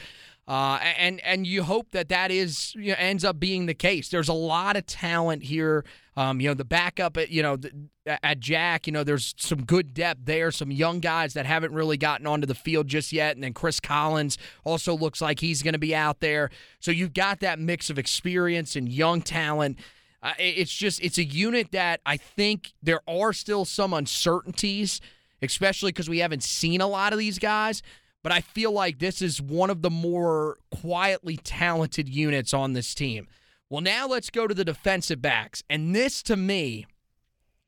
[0.46, 4.10] Uh, and and you hope that that is you know, ends up being the case.
[4.10, 5.86] There's a lot of talent here.
[6.16, 8.88] Um, you know, the backup at you know the, at Jack.
[8.88, 10.52] You know, there's some good depth there.
[10.52, 13.36] Some young guys that haven't really gotten onto the field just yet.
[13.36, 16.50] And then Chris Collins also looks like he's going to be out there.
[16.80, 19.80] So you've got that mix of experience and young talent.
[20.22, 25.02] Uh, it's just it's a unit that I think there are still some uncertainties,
[25.42, 27.82] especially because we haven't seen a lot of these guys
[28.24, 32.96] but I feel like this is one of the more quietly talented units on this
[32.96, 33.28] team.
[33.70, 35.64] Well, now let's go to the defensive backs.
[35.70, 36.86] And this, to me,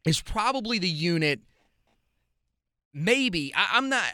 [0.06, 1.42] is probably the unit.
[2.94, 4.06] Maybe I, am not.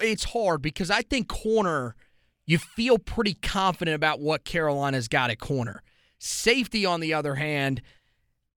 [0.00, 1.96] It's hard because I think corner.
[2.44, 5.80] You feel pretty confident about what Carolina's got at corner.
[6.18, 7.80] Safety, on the other hand,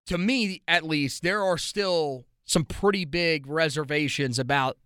[0.08, 4.78] to me at least, there are still some pretty big reservations about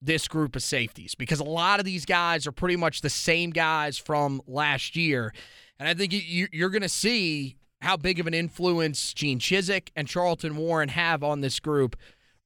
[0.00, 3.50] this group of safeties because a lot of these guys are pretty much the same
[3.50, 5.32] guys from last year.
[5.78, 10.08] And I think you're going to see how big of an influence Gene Chizik and
[10.08, 11.96] Charlton Warren have on this group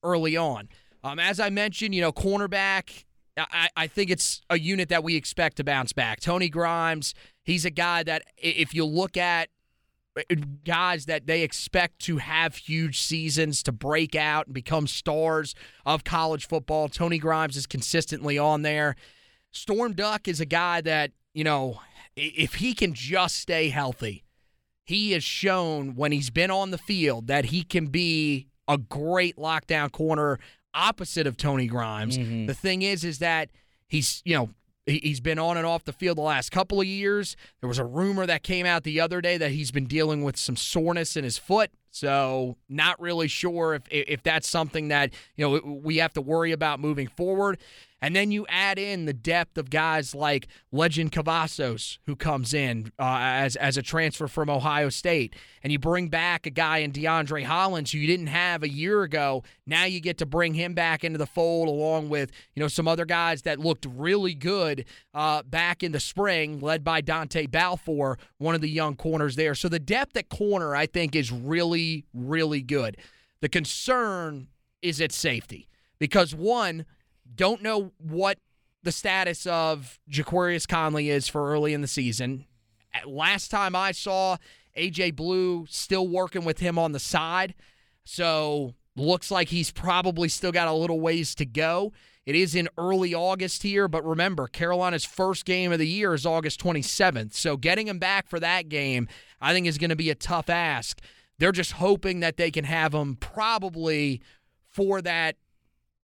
[0.03, 0.69] early on.
[1.05, 3.05] Um, as I mentioned, you know, cornerback,
[3.37, 6.21] I, I think it's a unit that we expect to bounce back.
[6.21, 9.49] Tony Grimes, he's a guy that if you look at
[10.65, 15.55] guys that they expect to have huge seasons to break out and become stars
[15.87, 16.89] of college football.
[16.89, 18.97] Tony Grimes is consistently on there.
[19.53, 21.81] Storm Duck is a guy that, you know,
[22.21, 24.25] if he can just stay healthy,
[24.85, 29.37] he has shown when he's been on the field that he can be a great
[29.37, 30.39] lockdown corner
[30.75, 32.19] opposite of Tony Grimes.
[32.19, 32.47] Mm-hmm.
[32.47, 33.51] The thing is, is that
[33.89, 34.51] he's, you know,
[34.87, 37.37] He's been on and off the field the last couple of years.
[37.61, 40.37] There was a rumor that came out the other day that he's been dealing with
[40.37, 41.71] some soreness in his foot.
[41.91, 46.53] So, not really sure if if that's something that you know we have to worry
[46.53, 47.59] about moving forward.
[48.03, 52.93] And then you add in the depth of guys like Lejond Cavazos, who comes in
[52.99, 55.37] uh, as, as a transfer from Ohio State.
[55.63, 59.03] And you bring back a guy in DeAndre Hollins who you didn't have a year
[59.03, 59.43] ago.
[59.67, 62.89] Now you get to bring him back into the fold along with, you know, some
[62.89, 68.19] other guys that looked really good uh, back in the spring, led by Dontae Balfour,
[68.39, 69.55] one of the young corners there.
[69.55, 71.80] So the depth at corner, I think, is really,
[72.15, 72.97] really good.
[73.41, 74.49] The concern
[74.83, 76.87] is at safety because, one,
[77.35, 78.39] don't know what
[78.83, 82.47] the status of Jaquarius Conley is for early in the season.
[83.07, 84.37] Last time I saw
[84.77, 87.55] AJ Blue still working with him on the side.
[88.05, 91.93] So looks like he's probably still got a little ways to go.
[92.27, 96.27] It is in early August here, but remember, Carolina's first game of the year is
[96.27, 97.33] August 27th.
[97.33, 99.09] So getting him back for that game,
[99.41, 101.01] I think, is going to be a tough ask.
[101.41, 104.21] They're just hoping that they can have him probably
[104.69, 105.37] for that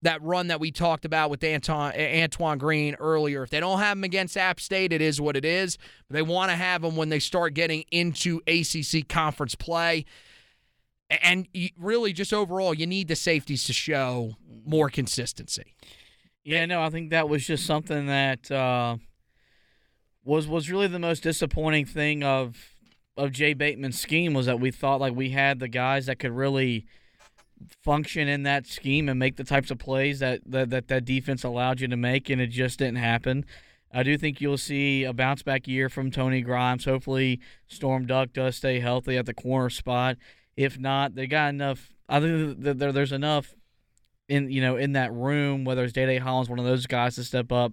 [0.02, 3.42] that run that we talked about with Anton, Antoine Green earlier.
[3.42, 5.78] If they don't have him against App State, it is what it is.
[6.08, 10.04] But they want to have him when they start getting into ACC conference play.
[11.10, 15.74] And really, just overall, you need the safeties to show more consistency.
[16.44, 18.96] Yeah, no, I think that was just something that uh,
[20.24, 22.75] was was really the most disappointing thing of
[23.16, 26.32] of Jay Bateman's scheme was that we thought like we had the guys that could
[26.32, 26.86] really
[27.82, 31.44] function in that scheme and make the types of plays that that that, that defense
[31.44, 33.44] allowed you to make, and it just didn't happen.
[33.92, 36.84] I do think you'll see a bounce back year from Tony Grimes.
[36.84, 40.16] Hopefully, Storm Duck does stay healthy at the corner spot.
[40.56, 41.92] If not, they got enough.
[42.08, 43.54] I think that there, there's enough
[44.28, 45.64] in you know in that room.
[45.64, 47.72] Whether it's Day Day Hollins, one of those guys to step up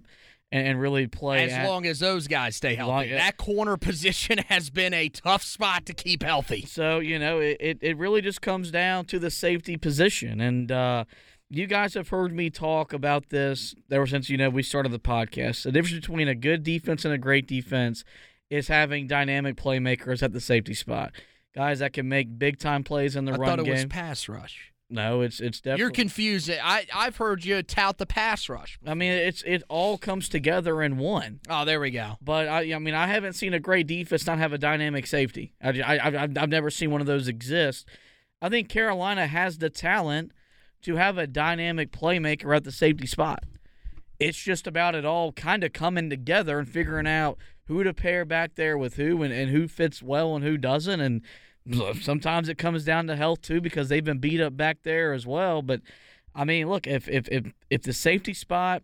[0.54, 1.44] and, and really play.
[1.44, 5.08] As at, long as those guys stay healthy, long, that corner position has been a
[5.08, 6.64] tough spot to keep healthy.
[6.64, 10.70] So you know it, it, it really just comes down to the safety position, and
[10.70, 11.04] uh,
[11.50, 15.00] you guys have heard me talk about this ever since you know we started the
[15.00, 15.64] podcast.
[15.64, 18.04] The difference between a good defense and a great defense
[18.48, 21.12] is having dynamic playmakers at the safety spot,
[21.54, 23.74] guys that can make big time plays in the I run thought it game.
[23.74, 24.72] was pass rush.
[24.90, 25.80] No, it's it's definitely.
[25.80, 26.50] You're confused.
[26.50, 28.78] I I've heard you tout the pass rush.
[28.86, 31.40] I mean, it's it all comes together in one.
[31.48, 32.16] Oh, there we go.
[32.20, 35.54] But I I mean, I haven't seen a great defense not have a dynamic safety.
[35.62, 37.88] I, I I've, I've never seen one of those exist.
[38.42, 40.32] I think Carolina has the talent
[40.82, 43.44] to have a dynamic playmaker at the safety spot.
[44.20, 48.24] It's just about it all kind of coming together and figuring out who to pair
[48.26, 51.00] back there with who and, and who fits well and who doesn't.
[51.00, 51.22] And
[52.00, 55.26] Sometimes it comes down to health too because they've been beat up back there as
[55.26, 55.62] well.
[55.62, 55.80] But
[56.34, 58.82] I mean, look, if if if, if the safety spot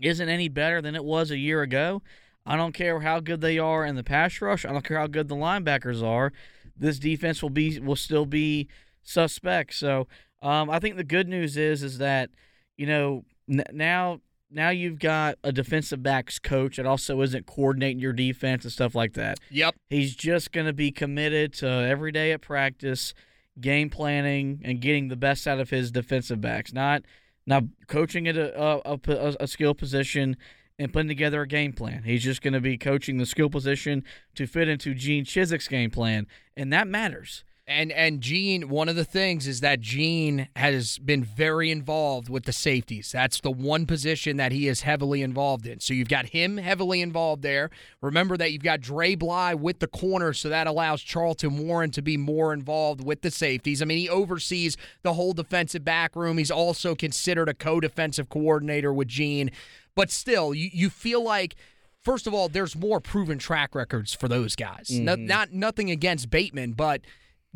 [0.00, 2.02] isn't any better than it was a year ago,
[2.46, 4.64] I don't care how good they are in the pass rush.
[4.64, 6.32] I don't care how good the linebackers are.
[6.76, 8.68] This defense will be will still be
[9.02, 9.74] suspect.
[9.74, 10.06] So
[10.40, 12.30] um, I think the good news is is that
[12.76, 14.20] you know n- now
[14.52, 18.94] now you've got a defensive backs coach that also isn't coordinating your defense and stuff
[18.94, 19.38] like that.
[19.50, 19.74] Yep.
[19.88, 23.14] He's just going to be committed to every day at practice,
[23.60, 26.72] game planning, and getting the best out of his defensive backs.
[26.72, 27.02] Not
[27.46, 30.36] not coaching at a a, a, a skill position
[30.78, 32.02] and putting together a game plan.
[32.04, 35.90] He's just going to be coaching the skill position to fit into Gene Chizik's game
[35.90, 37.44] plan, and that matters.
[37.64, 42.44] And and Gene, one of the things is that Gene has been very involved with
[42.44, 43.12] the safeties.
[43.12, 45.78] That's the one position that he is heavily involved in.
[45.78, 47.70] So you've got him heavily involved there.
[48.00, 52.02] Remember that you've got Dre Bly with the corner, so that allows Charlton Warren to
[52.02, 53.80] be more involved with the safeties.
[53.80, 56.38] I mean, he oversees the whole defensive back room.
[56.38, 59.52] He's also considered a co-defensive coordinator with Gene.
[59.94, 61.54] But still, you, you feel like
[62.00, 64.88] first of all, there's more proven track records for those guys.
[64.90, 65.04] Mm-hmm.
[65.04, 67.02] No, not nothing against Bateman, but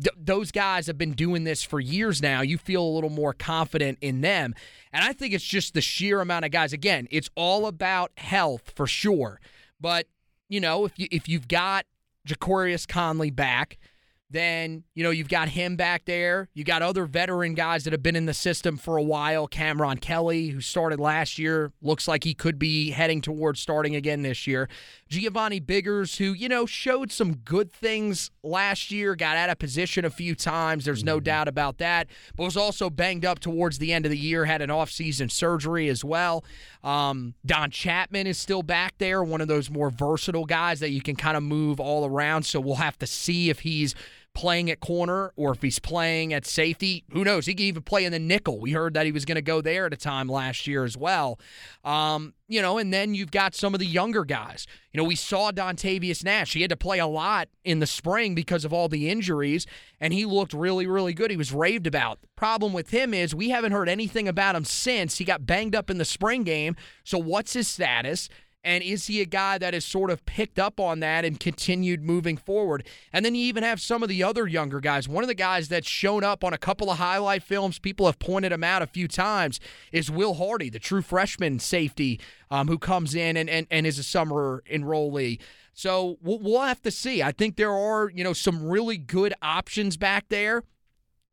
[0.01, 2.41] th- those guys have been doing this for years now.
[2.41, 4.55] You feel a little more confident in them.
[4.93, 6.73] And I think it's just the sheer amount of guys.
[6.73, 9.39] Again, it's all about health for sure.
[9.79, 10.07] But,
[10.49, 11.85] you know, if, you, if you've got
[12.27, 13.77] Ja'Qurious Conley back–
[14.29, 16.49] then you know you've got him back there.
[16.53, 19.47] You got other veteran guys that have been in the system for a while.
[19.47, 24.23] Cameron Kelly, who started last year, looks like he could be heading towards starting again
[24.23, 24.67] this year.
[25.07, 30.03] Giovanni Biggers, who you know showed some good things last year, got out of position
[30.03, 30.83] a few times.
[30.83, 31.23] There's no mm-hmm.
[31.23, 34.43] doubt about that, but was also banged up towards the end of the year.
[34.43, 36.43] Had an offseason surgery as well.
[36.83, 41.01] Um, Don Chapman is still back there, one of those more versatile guys that you
[41.01, 42.43] can kind of move all around.
[42.43, 43.95] So we'll have to see if he's
[44.37, 47.03] playing at corner or if he's playing at safety.
[47.11, 47.47] Who knows?
[47.47, 48.59] He could even play in the nickel.
[48.59, 50.95] We heard that he was going to go there at a time last year as
[50.95, 51.39] well.
[51.83, 54.67] Um, you know, and then you've got some of the younger guys.
[54.93, 56.53] You know, we saw Dontavius Nash.
[56.53, 59.65] He had to play a lot in the spring because of all the injuries,
[59.99, 61.31] and he looked really, really good.
[61.31, 62.21] He was raved about.
[62.21, 65.75] The problem with him is we haven't heard anything about him since he got banged
[65.75, 66.75] up in the spring game.
[67.03, 68.29] So, what's his status?
[68.63, 72.03] And is he a guy that has sort of picked up on that and continued
[72.03, 72.85] moving forward?
[73.13, 75.07] And then you even have some of the other younger guys.
[75.07, 78.19] One of the guys that's shown up on a couple of highlight films, people have
[78.19, 79.61] pointed him out a few times,
[79.93, 82.19] is Will Hardy, the true freshman safety
[82.51, 85.39] um, who comes in and, and, and is a summer enrollee.
[85.73, 87.21] So we'll have to see.
[87.21, 90.63] I think there are, you know, some really good options back there.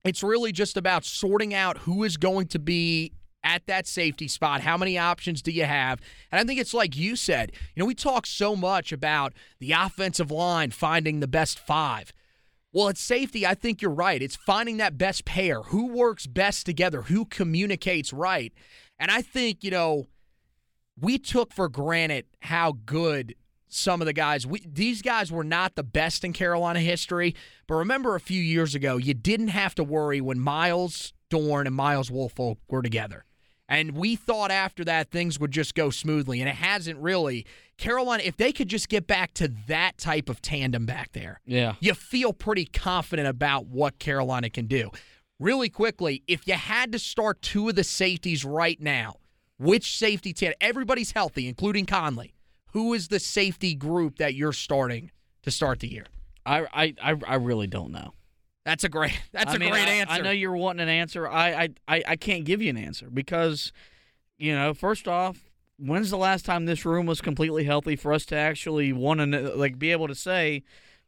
[0.05, 3.13] It's really just about sorting out who is going to be
[3.45, 4.63] at that safety spot?
[4.63, 6.01] How many options do you have?
[6.33, 9.73] And I think it's like you said, you know, we talk so much about the
[9.73, 12.13] offensive line finding the best five.
[12.73, 14.21] Well, at safety, I think you're right.
[14.21, 15.63] It's finding that best pair.
[15.63, 17.03] Who works best together?
[17.03, 18.53] Who communicates right?
[18.99, 20.07] And I think, you know,
[20.99, 23.37] we took for granted how good
[23.69, 27.35] some of the guys we, these guys were not the best in Carolina history,
[27.67, 31.75] but remember a few years ago, you didn't have to worry when Myles Dorn and
[31.75, 33.25] Myles Wolfolk were together.
[33.69, 37.47] And we thought after that things would just go smoothly, and it hasn't really.
[37.79, 41.75] Carolina, if they could just get back to that type of tandem back there, Yeah.
[41.81, 44.91] you feel pretty confident about what Carolina can do.
[45.41, 49.17] Really quickly, if you had to start two of the safeties right now,
[49.59, 50.57] which safety tandem?
[50.61, 52.35] Everybody's healthy, including Conley.
[52.73, 55.11] Who is the safety group that you're starting
[55.43, 56.07] to start the year?
[56.47, 58.13] I, I, I, I really don't know.
[58.65, 59.21] That's a great.
[59.33, 60.15] That's I a mean, great I, answer.
[60.15, 61.29] I know you're wanting an answer.
[61.29, 63.73] I, I, I, can't give you an answer because,
[64.39, 68.25] you know, first off, when's the last time this room was completely healthy for us
[68.27, 70.63] to actually want to like be able to say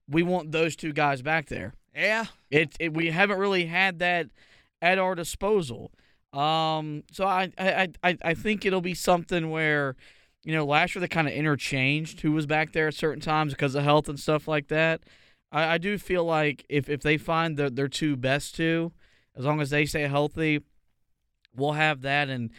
[0.09, 1.73] we want those two guys back there?
[1.95, 4.27] Yeah, It, it we haven't really had that
[4.83, 5.93] at our disposal.
[6.33, 9.97] Um, so I, I, I, I think it'll be something where,
[10.45, 13.55] you know, last year they kind of interchanged who was back there at certain times
[13.55, 15.01] because of health and stuff like that.
[15.57, 18.93] I, I do feel like if, if they find their their two best two,
[19.35, 20.63] as long as they stay healthy,
[21.55, 22.51] we'll have that and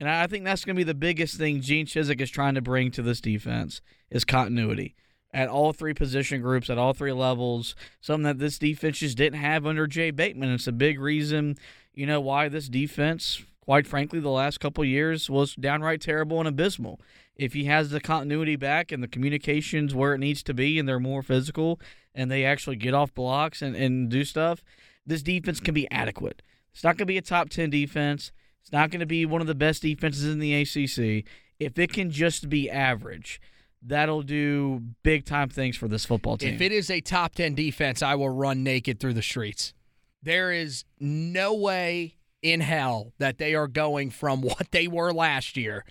[0.00, 2.60] and I think that's going to be the biggest thing Gene Chizik is trying to
[2.60, 3.80] bring to this defense
[4.10, 4.94] is continuity
[5.32, 7.74] at all three position groups at all three levels.
[8.00, 10.52] Something that this defense just didn't have under Jay Bateman.
[10.52, 11.56] It's a big reason,
[11.92, 16.48] you know, why this defense, quite frankly, the last couple years was downright terrible and
[16.48, 17.00] abysmal.
[17.36, 20.88] If he has the continuity back and the communications where it needs to be, and
[20.88, 21.80] they're more physical,
[22.14, 24.62] and they actually get off blocks and, and do stuff,
[25.04, 26.42] this defense can be adequate.
[26.72, 28.32] It's not going to be a top 10 defense.
[28.62, 31.24] It's not going to be one of the best defenses in the ACC.
[31.58, 33.40] If it can just be average,
[33.82, 36.54] that'll do big time things for this football team.
[36.54, 39.74] If it is a top 10 defense, I will run naked through the streets.
[40.22, 45.56] There is no way in hell that they are going from what they were last
[45.56, 45.84] year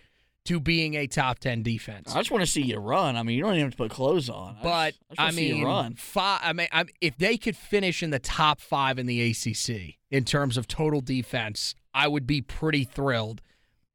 [0.46, 2.14] to being a top 10 defense.
[2.14, 3.16] I just want to see you run.
[3.16, 4.58] I mean, you don't even have to put clothes on.
[4.62, 5.96] But just, I, I, just wanna mean, run.
[5.96, 9.96] Five, I mean, I, if they could finish in the top five in the ACC
[10.12, 13.42] in terms of total defense, I would be pretty thrilled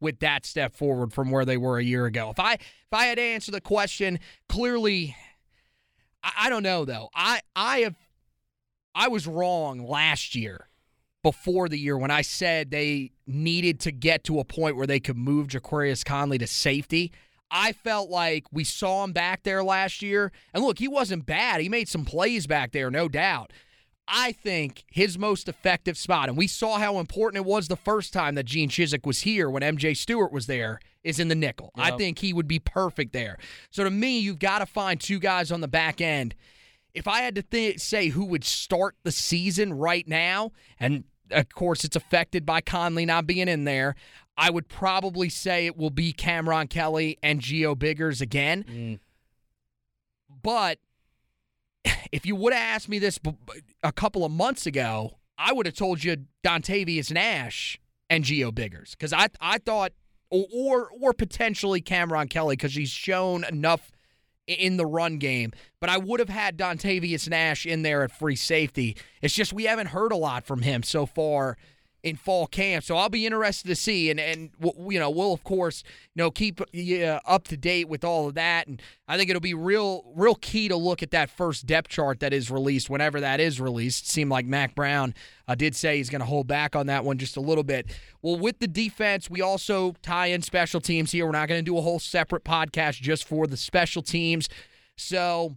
[0.01, 2.30] with that step forward from where they were a year ago.
[2.30, 5.16] If I if I had to answer the question clearly,
[6.22, 7.11] I, I don't know though.
[7.14, 7.96] I I have
[8.94, 10.67] I was wrong last year
[11.22, 15.00] before the year when I said they needed to get to a point where they
[15.00, 17.12] could move Ja'Qurious Conley to safety.
[17.50, 20.32] I felt like we saw him back there last year.
[20.52, 21.60] And look, he wasn't bad.
[21.60, 23.52] He made some plays back there, no doubt.
[24.06, 28.12] I think his most effective spot, and we saw how important it was the first
[28.12, 31.70] time that Gene Chizik was here when MJ Stewart was there, is in the nickel.
[31.76, 33.38] I think he would be perfect there.
[33.70, 36.34] So to me, you've got to find two guys on the back end.
[36.95, 41.49] If I had to th- say who would start the season right now, and of
[41.51, 43.95] course it's affected by Conley not being in there,
[44.36, 48.64] I would probably say it will be Cameron Kelly and Geo Biggers again.
[48.64, 48.99] Mm.
[50.43, 50.78] But
[52.12, 53.18] if you would have asked me this
[53.82, 58.93] a couple of months ago, I would have told you Dontavius Nash and Geo Biggers
[58.93, 59.93] because I I thought
[60.30, 63.91] or or, or potentially Cameron Kelly because he's shown enough
[64.49, 65.53] in the run game.
[65.80, 68.96] But I would have had Dontavius Nash in there at free safety.
[69.22, 71.57] It's just we haven't heard a lot from him so far
[72.09, 72.84] in fall camp.
[72.84, 75.82] So I'll be interested to see, and and you know we'll of course
[76.14, 79.40] you know keep uh, up to date with all of that, and I think it'll
[79.40, 83.20] be real real key to look at that first depth chart that is released whenever
[83.20, 84.04] that is released.
[84.04, 85.14] It seemed like Mack Brown
[85.46, 87.90] uh, did say he's going to hold back on that one just a little bit.
[88.22, 91.26] Well, with the defense, we also tie in special teams here.
[91.26, 94.48] We're not going to do a whole separate podcast just for the special teams.
[94.96, 95.56] So,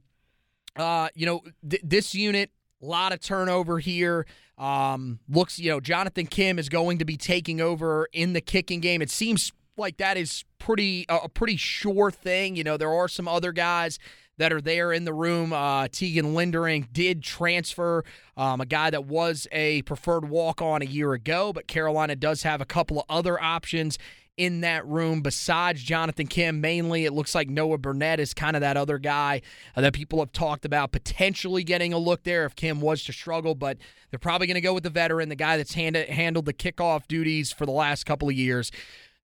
[0.75, 2.51] uh, you know, th- this unit,
[2.81, 4.25] a lot of turnover here.
[4.57, 8.79] Um, looks, you know, Jonathan Kim is going to be taking over in the kicking
[8.79, 9.01] game.
[9.01, 12.55] It seems like that is pretty a a pretty sure thing.
[12.55, 13.97] You know, there are some other guys
[14.37, 15.53] that are there in the room.
[15.53, 18.03] Uh, Tegan Lindering did transfer,
[18.35, 22.43] um, a guy that was a preferred walk on a year ago, but Carolina does
[22.43, 23.99] have a couple of other options
[24.41, 26.61] in that room besides Jonathan Kim.
[26.61, 29.43] Mainly, it looks like Noah Burnett is kind of that other guy
[29.75, 33.13] uh, that people have talked about potentially getting a look there if Kim was to
[33.13, 33.77] struggle, but
[34.09, 37.07] they're probably going to go with the veteran, the guy that's hand- handled the kickoff
[37.07, 38.71] duties for the last couple of years.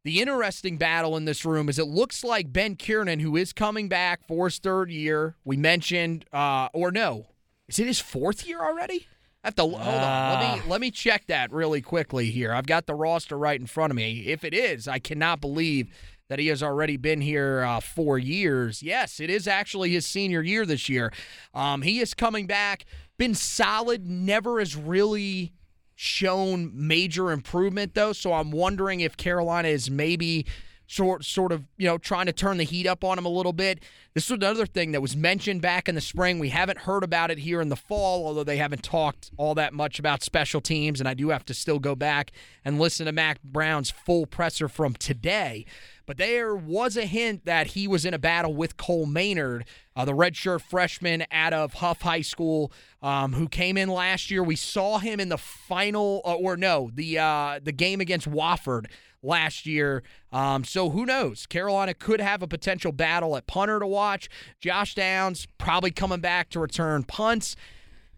[0.03, 3.89] The interesting battle in this room is it looks like Ben Kiernan, who is coming
[3.89, 5.35] back for his third year.
[5.43, 7.25] We mentioned, uh, or no,
[7.67, 9.07] is it his fourth year already?
[9.43, 10.39] I have to hold on.
[10.39, 12.51] Let me let me check that really quickly here.
[12.51, 14.25] I've got the roster right in front of me.
[14.27, 15.89] If it is, I cannot believe
[16.29, 18.83] that he has already been here uh, four years.
[18.83, 21.13] Yes, it is actually his senior year this year.
[21.53, 22.85] Um, he is coming back.
[23.17, 24.07] Been solid.
[24.07, 25.53] Never has really
[25.95, 30.45] shown major improvement though, so I'm wondering if Carolina is maybe
[30.87, 33.53] sort sort of you know trying to turn the heat up on him a little
[33.53, 33.83] bit.
[34.13, 36.39] This was another thing that was mentioned back in the spring.
[36.39, 39.73] We haven't heard about it here in the fall, although they haven't talked all that
[39.73, 42.31] much about special teams, and I do have to still go back
[42.65, 45.65] and listen to Mack Brown's full presser from today.
[46.07, 50.05] But there was a hint that he was in a battle with Cole Maynard, uh,
[50.05, 52.71] the redshirt freshman out of Hough High School,
[53.01, 54.41] um, who came in last year.
[54.41, 58.85] We saw him in the final, uh, or no, the uh, the game against Wofford
[59.23, 60.03] last year.
[60.31, 61.45] Um, so who knows?
[61.45, 64.29] Carolina could have a potential battle at punter to watch.
[64.59, 67.55] Josh Downs probably coming back to return punts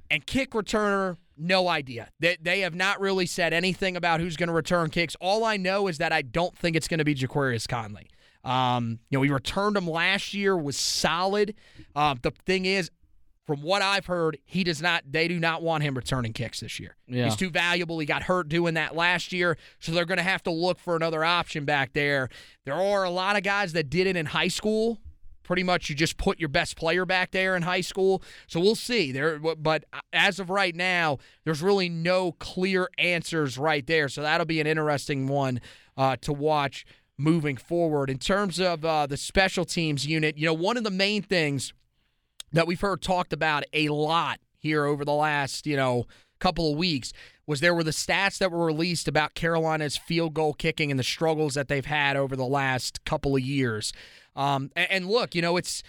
[0.09, 1.17] and kick returner.
[1.37, 2.09] No idea.
[2.19, 5.15] They, they have not really said anything about who's going to return kicks.
[5.21, 8.09] All I know is that I don't think it's going to be Ja'Qurious Conley.
[8.43, 11.55] Um, you know, he returned him last year, was solid.
[11.95, 12.89] Um, the thing is,
[13.49, 15.01] from what I've heard, he does not.
[15.09, 16.95] They do not want him returning kicks this year.
[17.07, 17.25] Yeah.
[17.25, 17.97] He's too valuable.
[17.97, 20.95] He got hurt doing that last year, so they're going to have to look for
[20.95, 22.29] another option back there.
[22.65, 24.99] There are a lot of guys that did it in high school.
[25.41, 28.21] Pretty much, you just put your best player back there in high school.
[28.45, 29.11] So we'll see.
[29.11, 29.83] There, but
[30.13, 34.09] as of right now, there's really no clear answers right there.
[34.09, 35.59] So that'll be an interesting one
[35.97, 36.85] uh, to watch
[37.17, 38.11] moving forward.
[38.11, 41.73] In terms of uh, the special teams unit, you know, one of the main things
[42.51, 46.05] that we've heard talked about a lot here over the last, you know,
[46.39, 47.13] couple of weeks
[47.45, 51.03] was there were the stats that were released about Carolina's field goal kicking and the
[51.03, 53.91] struggles that they've had over the last couple of years.
[54.35, 55.83] Um, and, and look, you know, it's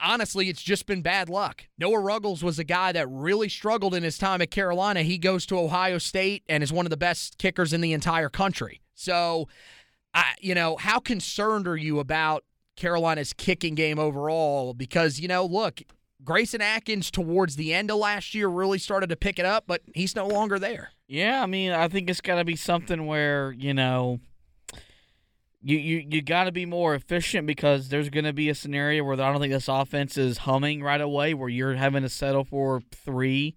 [0.00, 1.64] honestly, it's just been bad luck.
[1.78, 5.02] Noah Ruggles was a guy that really struggled in his time at Carolina.
[5.02, 8.28] He goes to Ohio State and is one of the best kickers in the entire
[8.28, 8.80] country.
[8.94, 9.48] So,
[10.14, 12.44] I, you know, how concerned are you about
[12.78, 14.72] Carolina's kicking game overall?
[14.72, 15.82] Because, you know, look,
[16.24, 19.82] Grayson Atkins towards the end of last year really started to pick it up, but
[19.94, 20.90] he's no longer there.
[21.06, 24.20] Yeah, I mean, I think it's got to be something where, you know,
[25.60, 29.04] you you, you got to be more efficient because there's going to be a scenario
[29.04, 32.44] where I don't think this offense is humming right away, where you're having to settle
[32.44, 33.56] for three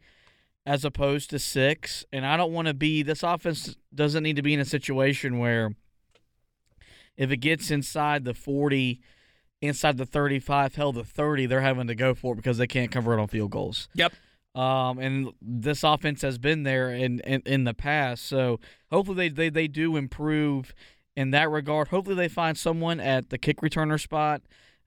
[0.65, 2.05] as opposed to six.
[2.11, 5.39] And I don't want to be this offense doesn't need to be in a situation
[5.39, 5.75] where
[7.21, 8.99] if it gets inside the forty,
[9.61, 12.91] inside the thirty-five, hell the thirty, they're having to go for it because they can't
[12.91, 13.87] convert on field goals.
[13.93, 14.13] Yep.
[14.53, 18.25] Um, and this offense has been there in, in, in the past.
[18.25, 18.59] So
[18.91, 20.73] hopefully they, they, they do improve
[21.15, 21.87] in that regard.
[21.89, 24.41] Hopefully they find someone at the kick returner spot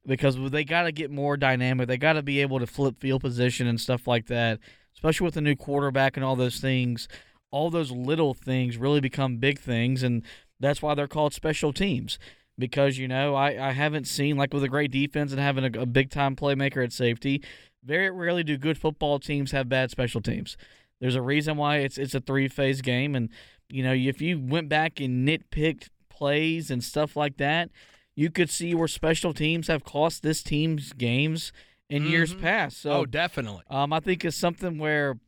[0.04, 1.88] because they got to get more dynamic.
[1.88, 4.58] They got to be able to flip field position and stuff like that,
[4.94, 7.08] especially with the new quarterback and all those things.
[7.50, 10.24] All those little things really become big things, and
[10.60, 12.18] that's why they're called special teams.
[12.58, 15.80] Because you know, I, I haven't seen like with a great defense and having a,
[15.80, 17.42] a big time playmaker at safety.
[17.84, 20.56] Very rarely do good football teams have bad special teams.
[21.00, 23.28] There's a reason why it's it's a three phase game, and
[23.68, 27.70] you know if you went back and nitpicked plays and stuff like that,
[28.14, 31.52] you could see where special teams have cost this team's games
[31.90, 32.12] in mm-hmm.
[32.12, 32.80] years past.
[32.80, 33.62] So, oh, definitely.
[33.68, 35.18] Um, I think it's something where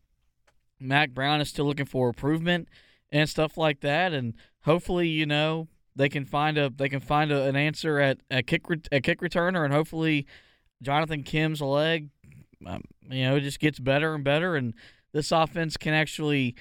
[0.81, 2.69] Mack Brown is still looking for improvement
[3.11, 7.33] and stuff like that, and hopefully, you know, they can find a they can find
[7.33, 10.27] a, an answer at a kick a kick returner, and hopefully,
[10.83, 12.11] Jonathan Kim's leg,
[12.67, 14.75] um, you know, just gets better and better, and
[15.13, 16.55] this offense can actually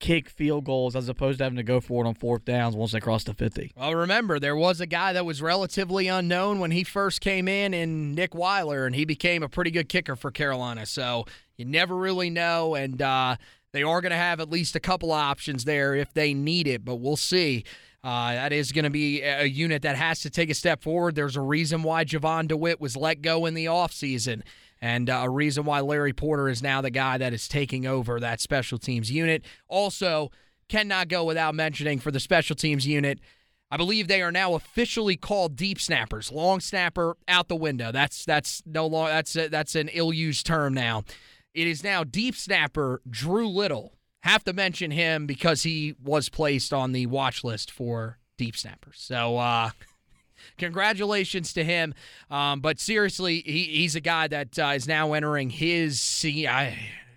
[0.00, 2.92] kick field goals as opposed to having to go for it on fourth downs once
[2.92, 3.72] they cross the 50.
[3.74, 7.72] Well, remember, there was a guy that was relatively unknown when he first came in,
[7.72, 10.84] in Nick Weiler, and he became a pretty good kicker for Carolina.
[10.84, 11.24] So
[11.56, 13.36] you never really know, and uh,
[13.74, 16.84] they are going to have at least a couple options there if they need it,
[16.84, 17.64] but we'll see.
[18.04, 21.14] Uh, that is going to be a unit that has to take a step forward.
[21.14, 24.42] There's a reason why Jovan Dewitt was let go in the offseason
[24.80, 28.20] and uh, a reason why Larry Porter is now the guy that is taking over
[28.20, 29.44] that special teams unit.
[29.66, 30.30] Also,
[30.68, 33.18] cannot go without mentioning for the special teams unit.
[33.70, 36.30] I believe they are now officially called deep snappers.
[36.30, 37.90] Long snapper out the window.
[37.90, 39.08] That's that's no long.
[39.08, 41.02] That's a, that's an ill-used term now.
[41.54, 43.94] It is now deep snapper Drew Little.
[44.22, 48.96] Have to mention him because he was placed on the watch list for deep snappers.
[48.98, 49.70] So uh,
[50.58, 51.94] congratulations to him.
[52.30, 56.76] Um, but seriously, he, he's a guy that uh, is now entering his I,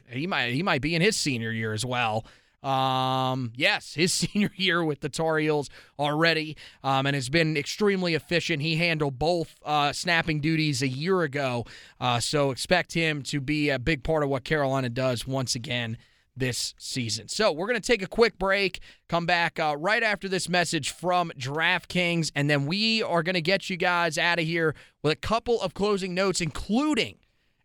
[0.09, 2.25] he might he might be in his senior year as well.
[2.67, 8.13] Um, yes, his senior year with the Tar Heels already, um, and has been extremely
[8.13, 8.61] efficient.
[8.61, 11.65] He handled both uh, snapping duties a year ago,
[12.01, 15.97] uh, so expect him to be a big part of what Carolina does once again
[16.35, 17.29] this season.
[17.29, 20.91] So we're going to take a quick break, come back uh, right after this message
[20.91, 25.13] from DraftKings, and then we are going to get you guys out of here with
[25.13, 27.15] a couple of closing notes, including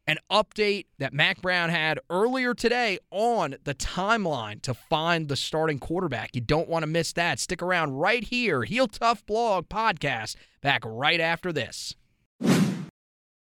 [0.06, 5.78] an update that Mack Brown had earlier today on the timeline to find the starting
[5.78, 6.34] quarterback.
[6.34, 7.38] You don't want to miss that.
[7.38, 11.94] Stick around right here, Heel Tough Blog podcast, back right after this.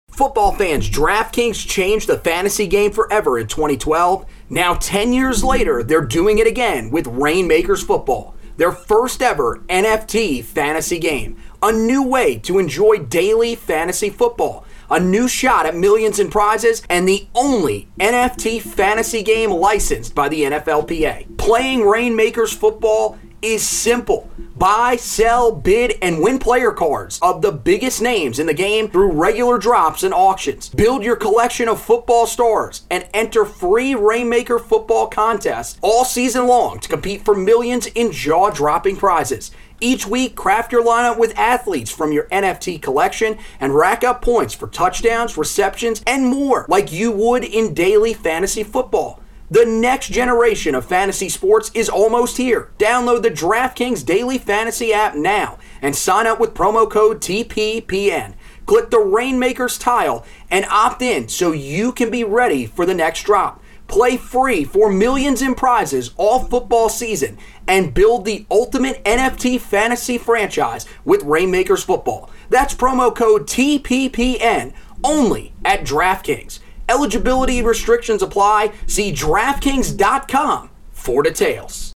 [0.09, 4.27] Football fans, DraftKings changed the fantasy game forever in 2012.
[4.51, 10.45] Now, 10 years later, they're doing it again with Rainmakers Football, their first ever NFT
[10.45, 11.41] fantasy game.
[11.63, 16.83] A new way to enjoy daily fantasy football a new shot at millions in prizes,
[16.89, 21.39] and the only NFT fantasy game licensed by the NFLPA.
[21.39, 24.31] Playing Rainmakers football is simple.
[24.57, 29.13] Buy, sell, bid, and win player cards of the biggest names in the game through
[29.13, 30.69] regular drops and auctions.
[30.69, 36.79] Build your collection of football stars and enter free Rainmaker football contests all season long
[36.79, 39.51] to compete for millions in jaw dropping prizes.
[39.83, 44.55] Each week, craft your lineup with athletes from your NFT collection and rack up points
[44.55, 49.21] for touchdowns, receptions, and more like you would in daily fantasy football.
[49.51, 52.71] The next generation of fantasy sports is almost here.
[52.79, 58.35] Download the DraftKings Daily Fantasy app now and sign up with promo code TPPN.
[58.67, 63.25] Click the Rainmakers tile and opt in so you can be ready for the next
[63.25, 63.62] drop.
[63.93, 67.37] Play free for millions in prizes all football season
[67.69, 72.31] and build the ultimate NFT fantasy franchise with Rainmakers Football.
[72.49, 74.73] That's promo code TPPN
[75.05, 76.61] only at DraftKings.
[76.89, 78.73] Eligibility restrictions apply.
[78.87, 81.93] See DraftKings.com for details.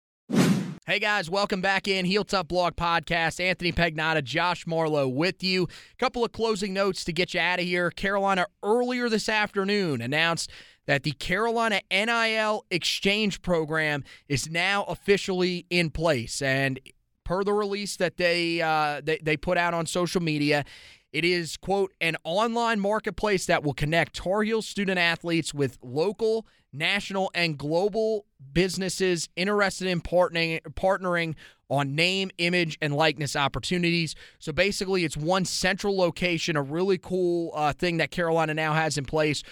[0.86, 3.40] Hey guys, welcome back in Heel Tough Blog Podcast.
[3.40, 5.64] Anthony Pagnotta, Josh Marlowe with you.
[5.64, 7.90] A Couple of closing notes to get you out of here.
[7.90, 10.52] Carolina earlier this afternoon announced
[10.86, 16.42] that the Carolina NIL exchange program is now officially in place.
[16.42, 16.80] And
[17.24, 20.66] per the release that they, uh, they, they put out on social media,
[21.12, 26.48] it is, quote, an online marketplace that will connect Tar Heel student athletes with local,
[26.74, 31.36] national, and global businesses interested in partnering, partnering
[31.70, 34.16] on name, image, and likeness opportunities.
[34.40, 38.98] So basically, it's one central location, a really cool uh, thing that Carolina now has
[38.98, 39.44] in place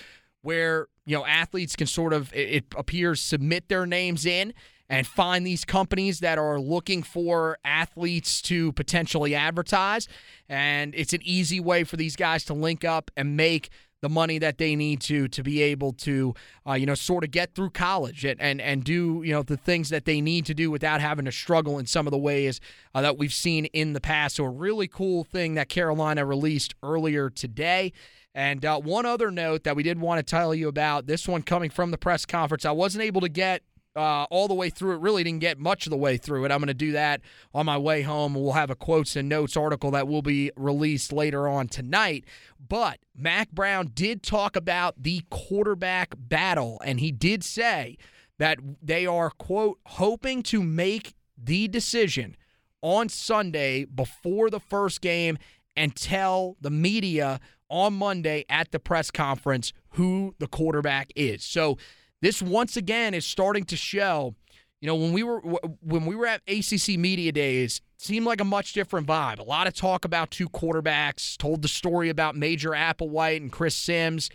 [0.42, 4.54] where you know athletes can sort of it appears submit their names in
[4.92, 10.06] and find these companies that are looking for athletes to potentially advertise.
[10.50, 13.70] And it's an easy way for these guys to link up and make
[14.02, 16.34] the money that they need to to be able to
[16.68, 19.56] uh, you know sort of get through college and, and and do you know the
[19.56, 22.60] things that they need to do without having to struggle in some of the ways
[22.96, 24.36] uh, that we've seen in the past.
[24.36, 27.94] So a really cool thing that Carolina released earlier today
[28.34, 31.44] and uh, one other note that we did want to tell you about this one
[31.44, 32.66] coming from the press conference.
[32.66, 33.64] I wasn't able to get
[33.96, 35.02] uh, all the way through it.
[35.02, 36.52] Really didn't get much of the way through it.
[36.52, 37.22] I'm going to do that
[37.54, 38.36] on my way home.
[38.36, 42.26] We'll have a quotes and notes article that will be released later on tonight.
[42.66, 47.98] But Mack Brown did talk about the quarterback battle, and he did say
[48.38, 52.38] that they are, quote, hoping to make the decision
[52.82, 55.38] on Sunday before the first game
[55.76, 57.40] and tell the media
[57.72, 61.44] on Monday at the press conference who the quarterback is.
[61.44, 61.78] So
[62.22, 64.36] this once again is starting to show.
[64.80, 68.46] You know, when we were when we were at ACC Media Days, seemed like a
[68.46, 69.40] much different vibe.
[69.40, 71.38] A lot of talk about two quarterbacks.
[71.38, 74.30] Told the story about Major Applewhite and Chris Simms,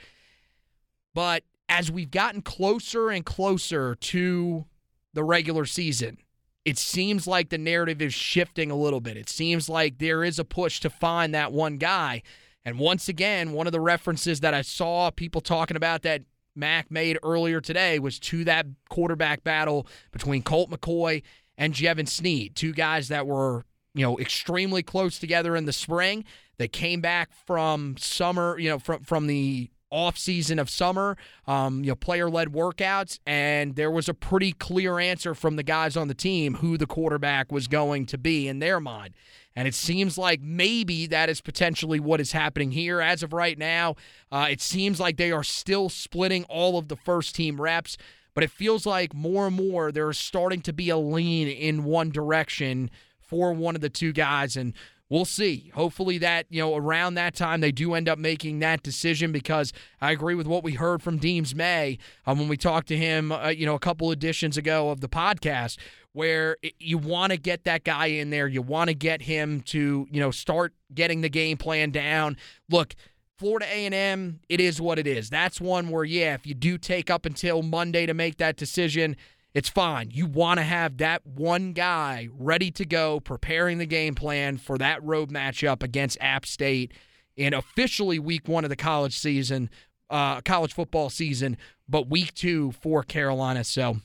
[1.15, 4.67] but as we've gotten closer and closer to
[5.15, 6.19] the regular season,
[6.65, 9.17] it seems like the narrative is shifting a little bit.
[9.17, 12.23] It seems like there is a push to find that one guy.
[12.67, 16.23] And once again, one of the references that I saw people talking about that
[16.57, 21.23] Mack made earlier today was to that quarterback battle between Colt McCoy
[21.57, 23.65] and Jevan Snead, two guys that were,
[23.95, 26.25] you know, extremely close together in the spring.
[26.59, 31.17] They came back from summer, you know, from from the off season of summer,
[31.47, 35.63] um, you know, player led workouts, and there was a pretty clear answer from the
[35.63, 39.15] guys on the team who the quarterback was going to be in their mind.
[39.55, 43.01] And it seems like maybe that is potentially what is happening here.
[43.01, 43.97] As of right now,
[44.31, 47.97] uh, it seems like they are still splitting all of the first team reps,
[48.35, 52.11] but it feels like more and more there's starting to be a lean in one
[52.11, 54.57] direction for one of the two guys.
[54.57, 54.75] And
[55.09, 55.71] we'll see.
[55.75, 59.73] Hopefully, that, you know, around that time, they do end up making that decision because
[60.01, 63.33] I agree with what we heard from Deems May um, when we talked to him,
[63.33, 65.79] uh, you know, a couple editions ago of the podcast,
[66.13, 68.49] where you want to get that guy in there.
[68.49, 72.37] You want to get him to, you know, start getting the game plan down.
[72.71, 72.95] Look,
[73.39, 75.29] Florida A&M, it is what it is.
[75.29, 79.15] That's one where, yeah, if you do take up until Monday to make that decision,
[79.57, 80.11] it's fine.
[80.13, 84.77] You want to have that one guy ready to go, preparing the game plan for
[84.77, 86.93] that road matchup against App State
[87.39, 89.71] in officially week one of the college season
[90.11, 91.57] uh, college football season,
[91.89, 93.65] but week two for Carolina.
[93.65, 93.97] So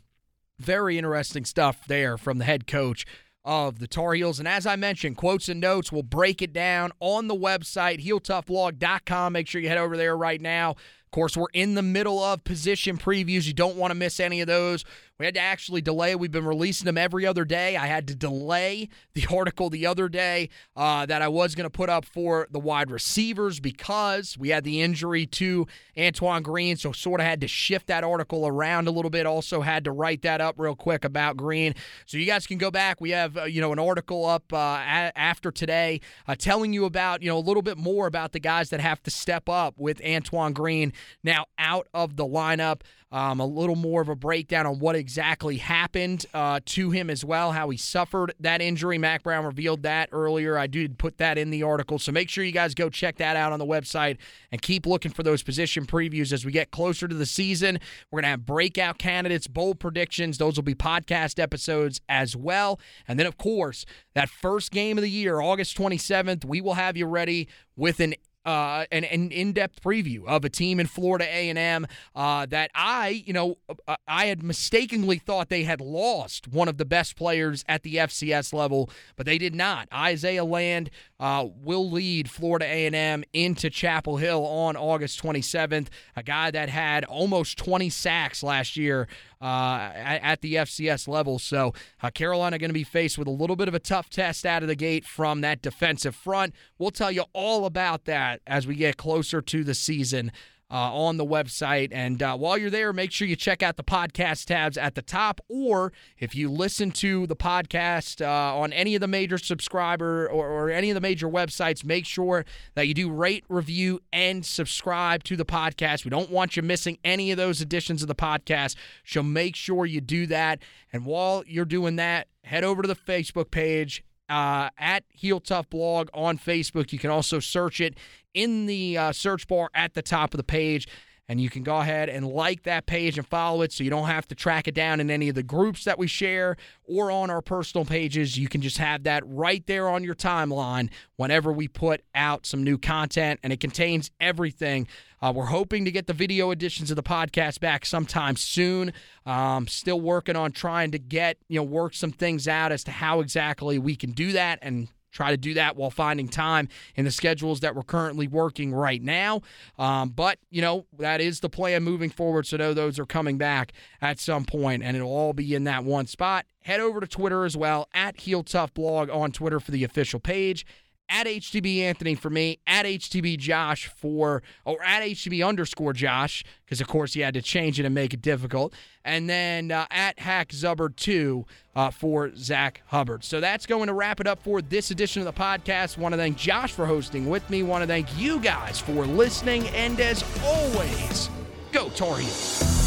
[0.58, 3.06] very interesting stuff there from the head coach
[3.44, 4.40] of the Tar Heels.
[4.40, 9.34] And as I mentioned, quotes and notes, we'll break it down on the website, heeltoughblog.com.
[9.34, 10.76] Make sure you head over there right now.
[11.12, 13.46] Of course, we're in the middle of position previews.
[13.46, 14.86] You don't want to miss any of those.
[15.20, 16.16] We had to actually delay.
[16.16, 17.76] We've been releasing them every other day.
[17.76, 21.70] I had to delay the article the other day uh, that I was going to
[21.70, 25.68] put up for the wide receivers because we had the injury to
[26.00, 29.26] Antoine Green, so sort of had to shift that article around a little bit.
[29.26, 32.72] Also had to write that up real quick about Green, so you guys can go
[32.72, 33.02] back.
[33.02, 36.86] We have uh, you know an article up uh, a- after today uh, telling you
[36.86, 39.76] about you know a little bit more about the guys that have to step up
[39.78, 42.82] with Antoine Green now out of the lineup.
[43.14, 47.26] Um, a little more of a breakdown on what exactly happened uh, to him as
[47.26, 48.98] well, how he suffered that injury.
[48.98, 50.58] Mack Brown revealed that earlier.
[50.58, 52.00] I did put that in the article.
[52.00, 54.18] So make sure you guys go check that out on the website
[54.50, 57.80] and keep looking for those position previews as we get closer to the season.
[58.12, 60.38] We're going to have breakout candidates, bold predictions.
[60.38, 62.80] Those will be podcast episodes as well.
[63.10, 66.96] And then, of course, that first game of the year, August 27th, we will have
[66.96, 68.16] you ready with an
[68.46, 71.86] uh, an, an in-depth preview of a team in Florida A&M
[72.16, 76.78] uh, that I, you know, uh, I had mistakenly thought they had lost one of
[76.78, 79.88] the best players at the FCS level, but they did not.
[79.94, 80.90] Isaiah Land
[81.22, 85.88] uh, will lead Florida A&M into Chapel Hill on August 27th.
[86.16, 89.08] A guy that had almost 20 sacks last year
[89.40, 91.38] uh, at, at, the FCS level.
[91.38, 94.48] So uh, Carolina going to be faced with a little bit of a tough test
[94.48, 96.56] out of the gate from that defensive front.
[96.80, 100.32] We'll tell you all about that as we get closer to the season
[100.72, 101.90] uh, on the website.
[101.92, 105.02] And uh, while you're there, make sure you check out the podcast tabs at the
[105.02, 105.42] top.
[105.50, 110.48] Or if you listen to the podcast uh, on any of the major subscriber or,
[110.48, 112.46] or, any of the major websites, make sure
[112.76, 116.06] that you do rate, review, and subscribe to the podcast.
[116.06, 118.76] We don't want you missing any of those editions of the podcast.
[119.06, 120.60] So make sure you do that.
[120.94, 125.70] And while you're doing that, head over to the Facebook page uh, at Heel Tough
[125.70, 126.94] Blog on Facebook.
[126.94, 127.96] You can also search it
[128.34, 130.88] in the uh, search bar at the top of the page.
[131.32, 134.08] And you can go ahead and like that page and follow it so you don't
[134.08, 137.30] have to track it down in any of the groups that we share or on
[137.30, 138.38] our personal pages.
[138.38, 142.66] You can just have that right there on your timeline whenever we put out some
[142.66, 144.90] new content, and it contains everything.
[145.22, 148.92] Uh, we're hoping to get the video editions of the podcast back sometime soon.
[149.26, 152.92] Um, still working on trying to get, you know, work some things out as to
[152.92, 157.06] how exactly we can do that and try to do that while finding time in
[157.06, 159.42] the schedules that we're currently working right now.
[159.78, 162.48] Um, but, you know, that is the plan moving forward.
[162.48, 165.84] So, know those are coming back at some point, and it'll all be in that
[165.84, 166.46] one spot.
[166.62, 170.20] Head over to Twitter as well, at Heel Tough Blog on Twitter for the official
[170.20, 170.66] page
[171.12, 176.80] at HTB Anthony for me, at HTB Josh for, or at HTB underscore Josh, because
[176.80, 178.74] of course he had to change it and make it difficult.
[179.04, 181.46] And then uh, at Hack Zubbard 2
[181.76, 183.24] uh, for Zach Hubbard.
[183.24, 185.98] So that's going to wrap it up for this edition of the podcast.
[185.98, 187.62] Want to thank Josh for hosting with me.
[187.62, 189.68] Want to thank you guys for listening.
[189.70, 191.30] And as always,
[191.74, 192.81] go Tar Heels.